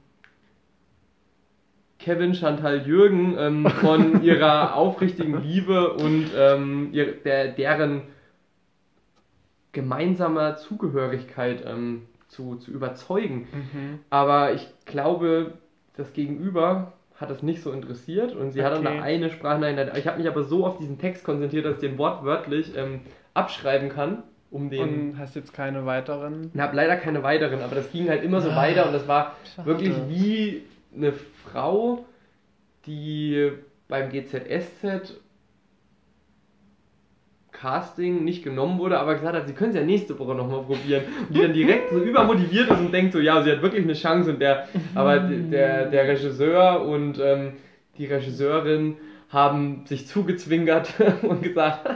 Kevin 2.00 2.34
Chantal 2.34 2.86
Jürgen 2.86 3.38
ähm, 3.38 3.70
von 3.82 4.24
ihrer 4.24 4.76
aufrichtigen 4.76 5.42
Liebe 5.42 5.94
und 5.94 6.32
ähm, 6.38 6.90
ihr, 6.92 7.14
der, 7.14 7.50
deren 7.50 8.02
gemeinsamer 9.72 10.58
Zugehörigkeit 10.58 11.64
ähm, 11.66 12.04
zu, 12.28 12.56
zu 12.56 12.72
überzeugen. 12.72 13.48
Mhm. 13.52 14.00
Aber 14.10 14.54
ich 14.54 14.68
glaube, 14.86 15.54
das 15.96 16.12
Gegenüber 16.14 16.94
hat 17.24 17.32
das 17.32 17.42
nicht 17.42 17.64
so 17.64 17.72
interessiert 17.72 18.36
und 18.36 18.52
sie 18.52 18.64
hat 18.64 18.74
dann 18.74 18.86
Okay. 18.86 18.98
da 18.98 19.04
eine 19.04 19.30
Sprachnachricht. 19.32 19.98
Ich 19.98 20.06
habe 20.08 20.20
mich 20.20 20.28
aber 20.28 20.44
so 20.44 20.66
auf 20.68 20.78
diesen 20.78 21.00
Text 21.00 21.24
konzentriert, 21.24 21.66
dass 21.66 21.76
ich 21.76 21.80
den 21.90 21.98
wortwörtlich 21.98 22.78
ähm, 22.78 23.00
abschreiben 23.34 23.90
kann, 23.90 24.22
um 24.52 24.70
den. 24.70 25.12
Und 25.12 25.18
hast 25.18 25.36
jetzt 25.36 25.54
keine 25.54 25.86
weiteren? 25.88 26.52
Ich 26.54 26.60
habe 26.62 26.76
leider 26.76 26.96
keine 26.98 27.24
weiteren, 27.24 27.62
aber 27.62 27.74
das 27.76 27.92
ging 27.92 28.08
halt 28.10 28.24
immer 28.24 28.42
so 28.42 28.52
Ah, 28.52 28.56
weiter 28.58 28.86
und 28.86 28.94
das 28.94 29.08
war 29.08 29.36
schade. 29.56 29.68
wirklich 29.68 29.94
wie 30.08 30.62
eine 30.96 31.12
Frau, 31.12 32.06
die 32.86 33.52
beim 33.88 34.10
GZSZ 34.10 35.16
Casting 37.64 38.26
nicht 38.26 38.44
genommen 38.44 38.78
wurde, 38.78 39.00
aber 39.00 39.16
gesagt 39.16 39.38
hat, 39.38 39.48
sie 39.48 39.54
können 39.54 39.70
es 39.70 39.78
ja 39.78 39.84
nächste 39.84 40.20
Woche 40.20 40.36
nochmal 40.36 40.64
probieren. 40.64 41.04
Und 41.30 41.38
die 41.38 41.42
dann 41.42 41.54
direkt 41.54 41.92
so 41.92 41.98
übermotiviert 41.98 42.70
ist 42.70 42.80
und 42.80 42.92
denkt 42.92 43.14
so, 43.14 43.20
ja, 43.20 43.42
sie 43.42 43.54
hat 43.54 43.62
wirklich 43.62 43.84
eine 43.84 43.94
Chance 43.94 44.32
und 44.32 44.40
der, 44.42 44.68
aber 44.96 45.20
der, 45.20 45.86
der 45.86 46.08
Regisseur 46.10 46.86
und 46.86 47.20
ähm, 47.24 47.54
die 47.98 48.06
Regisseurin 48.06 48.98
haben 49.30 49.86
sich 49.86 50.08
zugezwingert 50.08 50.94
und 51.22 51.42
gesagt, 51.42 51.90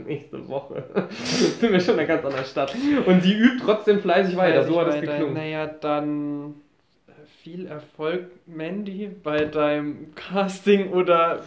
nächste 0.06 0.46
Woche 0.48 0.84
sind 1.24 1.72
wir 1.72 1.80
schon 1.80 1.94
in 1.94 2.00
einer 2.00 2.08
ganz 2.08 2.24
anderen 2.26 2.44
Stadt. 2.44 2.76
Und 3.06 3.22
sie 3.22 3.32
übt 3.32 3.62
trotzdem 3.64 4.00
fleißig 4.00 4.36
weiter, 4.36 4.64
so 4.64 4.78
hat 4.78 4.88
es 4.88 5.00
geklungen. 5.00 5.32
Naja, 5.32 5.66
dann 5.66 6.56
viel 7.42 7.68
Erfolg, 7.68 8.26
Mandy, 8.46 9.08
bei 9.22 9.46
deinem 9.46 10.14
Casting 10.14 10.90
oder 10.90 11.40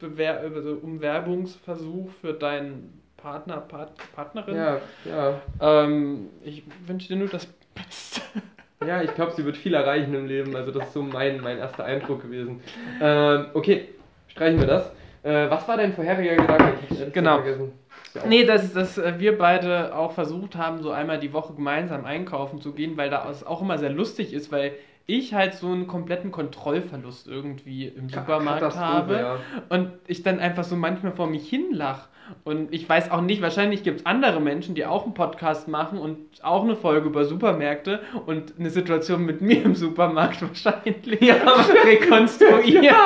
Bewer 0.00 0.40
also 0.40 0.78
Umwerbungsversuch 0.82 2.10
für 2.20 2.32
deinen 2.32 3.00
Partner, 3.16 3.58
Part 3.58 3.92
Partnerin. 4.14 4.56
Ja, 4.56 4.80
ja. 5.04 5.40
Ähm, 5.60 6.30
ich 6.42 6.64
wünsche 6.86 7.08
dir 7.08 7.16
nur 7.16 7.28
das 7.28 7.46
Beste. 7.74 8.22
Ja, 8.86 9.02
ich 9.02 9.14
glaube, 9.14 9.32
sie 9.32 9.44
wird 9.44 9.58
viel 9.58 9.74
erreichen 9.74 10.14
im 10.14 10.26
Leben. 10.26 10.56
Also 10.56 10.70
das 10.70 10.86
ist 10.86 10.94
so 10.94 11.02
mein, 11.02 11.42
mein 11.42 11.58
erster 11.58 11.84
Eindruck 11.84 12.22
gewesen. 12.22 12.62
Ähm, 12.98 13.48
okay, 13.52 13.88
streichen 14.28 14.58
wir 14.58 14.66
das. 14.66 14.90
Äh, 15.22 15.50
was 15.50 15.68
war 15.68 15.76
dein 15.76 15.92
vorheriger 15.92 16.34
Gedanke? 16.36 16.78
Ich 16.88 17.12
Genau. 17.12 17.42
vergessen. 17.42 17.72
Ja 18.14 18.22
Nee, 18.26 18.44
dass, 18.44 18.72
dass 18.72 18.96
äh, 18.96 19.18
wir 19.18 19.36
beide 19.36 19.94
auch 19.94 20.12
versucht 20.12 20.56
haben, 20.56 20.82
so 20.82 20.92
einmal 20.92 21.20
die 21.20 21.34
Woche 21.34 21.52
gemeinsam 21.52 22.06
einkaufen 22.06 22.62
zu 22.62 22.72
gehen, 22.72 22.96
weil 22.96 23.10
da 23.10 23.28
es 23.30 23.44
auch 23.44 23.60
immer 23.60 23.76
sehr 23.76 23.90
lustig 23.90 24.32
ist, 24.32 24.50
weil 24.50 24.72
ich 25.18 25.34
halt 25.34 25.54
so 25.54 25.68
einen 25.68 25.86
kompletten 25.86 26.30
Kontrollverlust 26.30 27.28
irgendwie 27.28 27.86
im 27.88 28.08
Supermarkt 28.08 28.76
habe 28.76 29.14
ja. 29.14 29.36
und 29.68 29.92
ich 30.06 30.22
dann 30.22 30.40
einfach 30.40 30.64
so 30.64 30.76
manchmal 30.76 31.12
vor 31.12 31.26
mich 31.26 31.48
hin 31.48 31.66
lach. 31.72 32.08
Und 32.44 32.72
ich 32.72 32.88
weiß 32.88 33.10
auch 33.10 33.22
nicht, 33.22 33.42
wahrscheinlich 33.42 33.82
gibt 33.82 34.00
es 34.00 34.06
andere 34.06 34.40
Menschen, 34.40 34.76
die 34.76 34.86
auch 34.86 35.04
einen 35.04 35.14
Podcast 35.14 35.66
machen 35.66 35.98
und 35.98 36.18
auch 36.42 36.62
eine 36.62 36.76
Folge 36.76 37.08
über 37.08 37.24
Supermärkte 37.24 38.00
und 38.26 38.54
eine 38.58 38.70
Situation 38.70 39.24
mit 39.24 39.40
mir 39.40 39.64
im 39.64 39.74
Supermarkt 39.74 40.40
wahrscheinlich 40.48 40.96
rekonstruieren. 41.10 42.86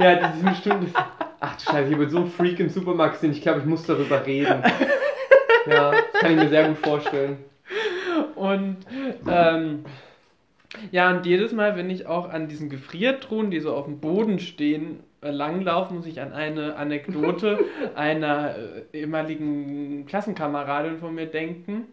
Ja, 0.00 0.14
die 0.14 0.38
sind 0.38 0.48
bestimmt. 0.48 0.94
Ach 1.40 1.56
du 1.56 1.72
Scheiße, 1.72 1.90
ich 1.90 1.98
bin 1.98 2.08
so 2.08 2.18
ein 2.18 2.28
Freak 2.28 2.60
im 2.60 2.68
Supermarkt 2.68 3.18
sind. 3.18 3.32
Ich 3.32 3.42
glaube, 3.42 3.58
ich 3.58 3.64
muss 3.64 3.84
darüber 3.84 4.24
reden. 4.24 4.62
Ja, 5.66 5.90
das 5.90 6.20
kann 6.20 6.30
ich 6.30 6.36
mir 6.36 6.48
sehr 6.48 6.68
gut 6.68 6.78
vorstellen. 6.78 7.44
Und 8.38 8.78
ähm, 9.28 9.84
ja, 10.90 11.10
und 11.10 11.26
jedes 11.26 11.52
Mal, 11.52 11.76
wenn 11.76 11.90
ich 11.90 12.06
auch 12.06 12.28
an 12.28 12.48
diesen 12.48 12.68
Gefriertruhen, 12.68 13.50
die 13.50 13.60
so 13.60 13.74
auf 13.74 13.86
dem 13.86 14.00
Boden 14.00 14.38
stehen, 14.38 15.00
äh, 15.20 15.30
langlaufe, 15.30 15.94
muss 15.94 16.06
ich 16.06 16.20
an 16.20 16.32
eine 16.32 16.76
Anekdote 16.76 17.58
einer 17.94 18.54
äh, 18.56 18.98
ehemaligen 18.98 20.06
Klassenkameradin 20.06 20.98
von 20.98 21.14
mir 21.14 21.26
denken, 21.26 21.86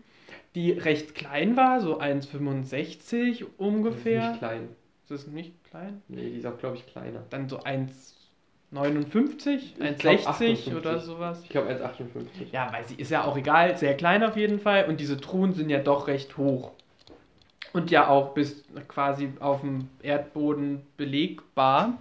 die 0.54 0.72
recht 0.72 1.16
klein 1.16 1.58
war, 1.58 1.82
so 1.82 2.00
1,65 2.00 3.46
ungefähr. 3.58 4.20
Das 4.20 4.26
ist 4.26 4.32
nicht 4.32 4.40
klein. 4.40 4.70
Das 5.08 5.28
nicht 5.28 5.64
klein? 5.66 6.02
Nee, 6.08 6.30
die 6.30 6.38
ist 6.38 6.46
auch, 6.46 6.58
glaube 6.58 6.78
ich, 6.78 6.86
kleiner. 6.86 7.24
Dann 7.30 7.50
so 7.50 7.60
1,65. 7.60 8.25
59, 8.76 9.76
1,60 9.80 10.76
oder 10.78 11.00
sowas. 11.00 11.40
Ich 11.44 11.50
glaube 11.50 11.70
1,58. 11.70 12.52
Ja, 12.52 12.72
weil 12.72 12.86
sie 12.86 12.96
ist 12.96 13.10
ja 13.10 13.24
auch 13.24 13.38
egal, 13.38 13.78
sehr 13.78 13.96
klein 13.96 14.22
auf 14.24 14.36
jeden 14.36 14.60
Fall. 14.60 14.86
Und 14.86 15.00
diese 15.00 15.18
Truhen 15.18 15.54
sind 15.54 15.70
ja 15.70 15.80
doch 15.80 16.08
recht 16.08 16.38
hoch. 16.38 16.72
Und 17.72 17.90
ja 17.90 18.10
auch 18.10 18.34
bis 18.34 18.64
quasi 18.88 19.30
auf 19.40 19.62
dem 19.62 19.90
Erdboden 20.04 20.82
belegbar. 20.98 21.98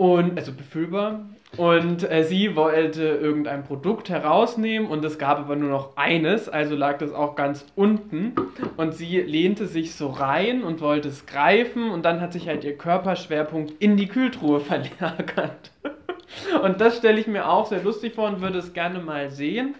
Und, 0.00 0.38
also 0.38 0.52
befüllbar. 0.52 1.26
Und 1.58 2.10
äh, 2.10 2.24
sie 2.24 2.56
wollte 2.56 3.02
irgendein 3.02 3.64
Produkt 3.64 4.08
herausnehmen 4.08 4.88
und 4.88 5.04
es 5.04 5.18
gab 5.18 5.40
aber 5.40 5.56
nur 5.56 5.68
noch 5.68 5.94
eines, 5.98 6.48
also 6.48 6.74
lag 6.74 6.96
das 6.96 7.12
auch 7.12 7.36
ganz 7.36 7.66
unten. 7.76 8.32
Und 8.78 8.94
sie 8.94 9.20
lehnte 9.20 9.66
sich 9.66 9.94
so 9.94 10.08
rein 10.08 10.62
und 10.62 10.80
wollte 10.80 11.08
es 11.08 11.26
greifen 11.26 11.90
und 11.90 12.06
dann 12.06 12.22
hat 12.22 12.32
sich 12.32 12.48
halt 12.48 12.64
ihr 12.64 12.78
Körperschwerpunkt 12.78 13.74
in 13.78 13.98
die 13.98 14.06
Kühltruhe 14.06 14.60
verlagert. 14.60 15.70
Und 16.62 16.80
das 16.80 16.96
stelle 16.96 17.20
ich 17.20 17.26
mir 17.26 17.50
auch 17.50 17.66
sehr 17.66 17.82
lustig 17.82 18.14
vor 18.14 18.28
und 18.28 18.40
würde 18.40 18.60
es 18.60 18.72
gerne 18.72 19.00
mal 19.00 19.28
sehen, 19.28 19.74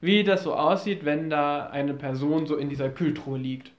wie 0.00 0.24
das 0.24 0.44
so 0.44 0.54
aussieht, 0.54 1.04
wenn 1.04 1.28
da 1.28 1.66
eine 1.66 1.92
Person 1.92 2.46
so 2.46 2.56
in 2.56 2.70
dieser 2.70 2.88
Kühltruhe 2.88 3.36
liegt. 3.36 3.75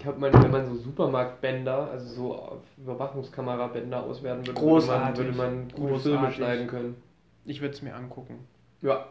Ich 0.00 0.04
glaube, 0.04 0.32
wenn 0.32 0.50
man 0.50 0.66
so 0.66 0.76
Supermarktbänder, 0.76 1.90
also 1.90 2.06
so 2.14 2.62
Überwachungskamerabänder 2.78 4.02
auswerten 4.02 4.46
würde, 4.46 4.58
Großartig. 4.58 5.18
würde 5.26 5.36
man, 5.36 5.70
würde 5.70 5.78
man 5.82 5.90
gute 5.90 6.00
Filme 6.00 6.32
schneiden 6.32 6.66
können. 6.68 6.96
Ich 7.44 7.60
würde 7.60 7.74
es 7.74 7.82
mir 7.82 7.94
angucken. 7.94 8.38
Ja. 8.80 9.08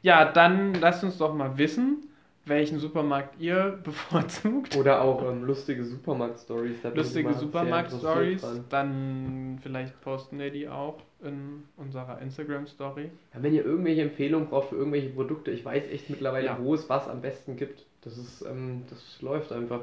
Ja, 0.00 0.32
dann 0.32 0.72
lasst 0.72 1.04
uns 1.04 1.18
doch 1.18 1.34
mal 1.34 1.58
wissen, 1.58 2.08
welchen 2.46 2.78
Supermarkt 2.78 3.38
ihr 3.38 3.78
bevorzugt. 3.84 4.78
Oder 4.78 5.02
auch 5.02 5.22
ähm, 5.30 5.44
lustige 5.44 5.84
Supermarkt-Stories. 5.84 6.78
Lustige 6.94 7.34
Supermarkt-Stories. 7.34 8.42
Dann 8.70 9.58
vielleicht 9.62 10.00
posten 10.00 10.38
wir 10.38 10.50
die 10.50 10.70
auch 10.70 11.00
in 11.22 11.64
unserer 11.76 12.18
Instagram-Story. 12.22 13.10
Ja, 13.34 13.42
wenn 13.42 13.52
ihr 13.52 13.66
irgendwelche 13.66 14.00
Empfehlungen 14.00 14.48
braucht 14.48 14.70
für 14.70 14.76
irgendwelche 14.76 15.10
Produkte, 15.10 15.50
ich 15.50 15.62
weiß 15.66 15.84
echt 15.90 16.08
mittlerweile, 16.08 16.46
Ja. 16.46 16.58
wo 16.58 16.72
es 16.72 16.88
was 16.88 17.08
am 17.08 17.20
besten 17.20 17.56
gibt. 17.56 17.84
Das 18.02 18.16
ist, 18.16 18.42
ähm, 18.42 18.84
das 18.88 19.20
läuft 19.20 19.52
einfach. 19.52 19.82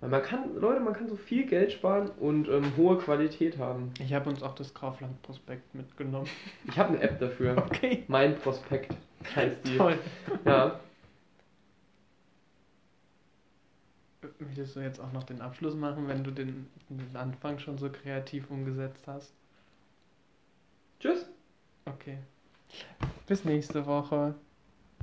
Weil 0.00 0.10
man 0.10 0.22
kann, 0.22 0.54
Leute, 0.56 0.80
man 0.80 0.92
kann 0.92 1.08
so 1.08 1.16
viel 1.16 1.46
Geld 1.46 1.72
sparen 1.72 2.10
und 2.20 2.48
ähm, 2.48 2.76
hohe 2.76 2.98
Qualität 2.98 3.58
haben. 3.58 3.92
Ich 3.98 4.12
habe 4.12 4.28
uns 4.28 4.42
auch 4.42 4.54
das 4.54 4.74
Kaufland-Prospekt 4.74 5.74
mitgenommen. 5.74 6.28
Ich 6.68 6.78
habe 6.78 6.90
eine 6.90 7.00
App 7.00 7.18
dafür. 7.18 7.56
Okay. 7.66 8.04
Mein 8.08 8.36
Prospekt 8.38 8.94
heißt 9.34 9.66
die. 9.66 9.76
Toll. 9.78 9.98
Ja. 10.44 10.80
Willst 14.38 14.76
du 14.76 14.80
jetzt 14.80 15.00
auch 15.00 15.12
noch 15.12 15.22
den 15.22 15.40
Abschluss 15.40 15.74
machen, 15.74 16.08
wenn 16.08 16.24
du 16.24 16.30
den, 16.30 16.66
den 16.88 17.16
Anfang 17.16 17.58
schon 17.58 17.78
so 17.78 17.88
kreativ 17.88 18.50
umgesetzt 18.50 19.06
hast? 19.06 19.32
Tschüss. 21.00 21.26
Okay. 21.86 22.18
Bis 23.26 23.44
nächste 23.44 23.86
Woche. 23.86 24.34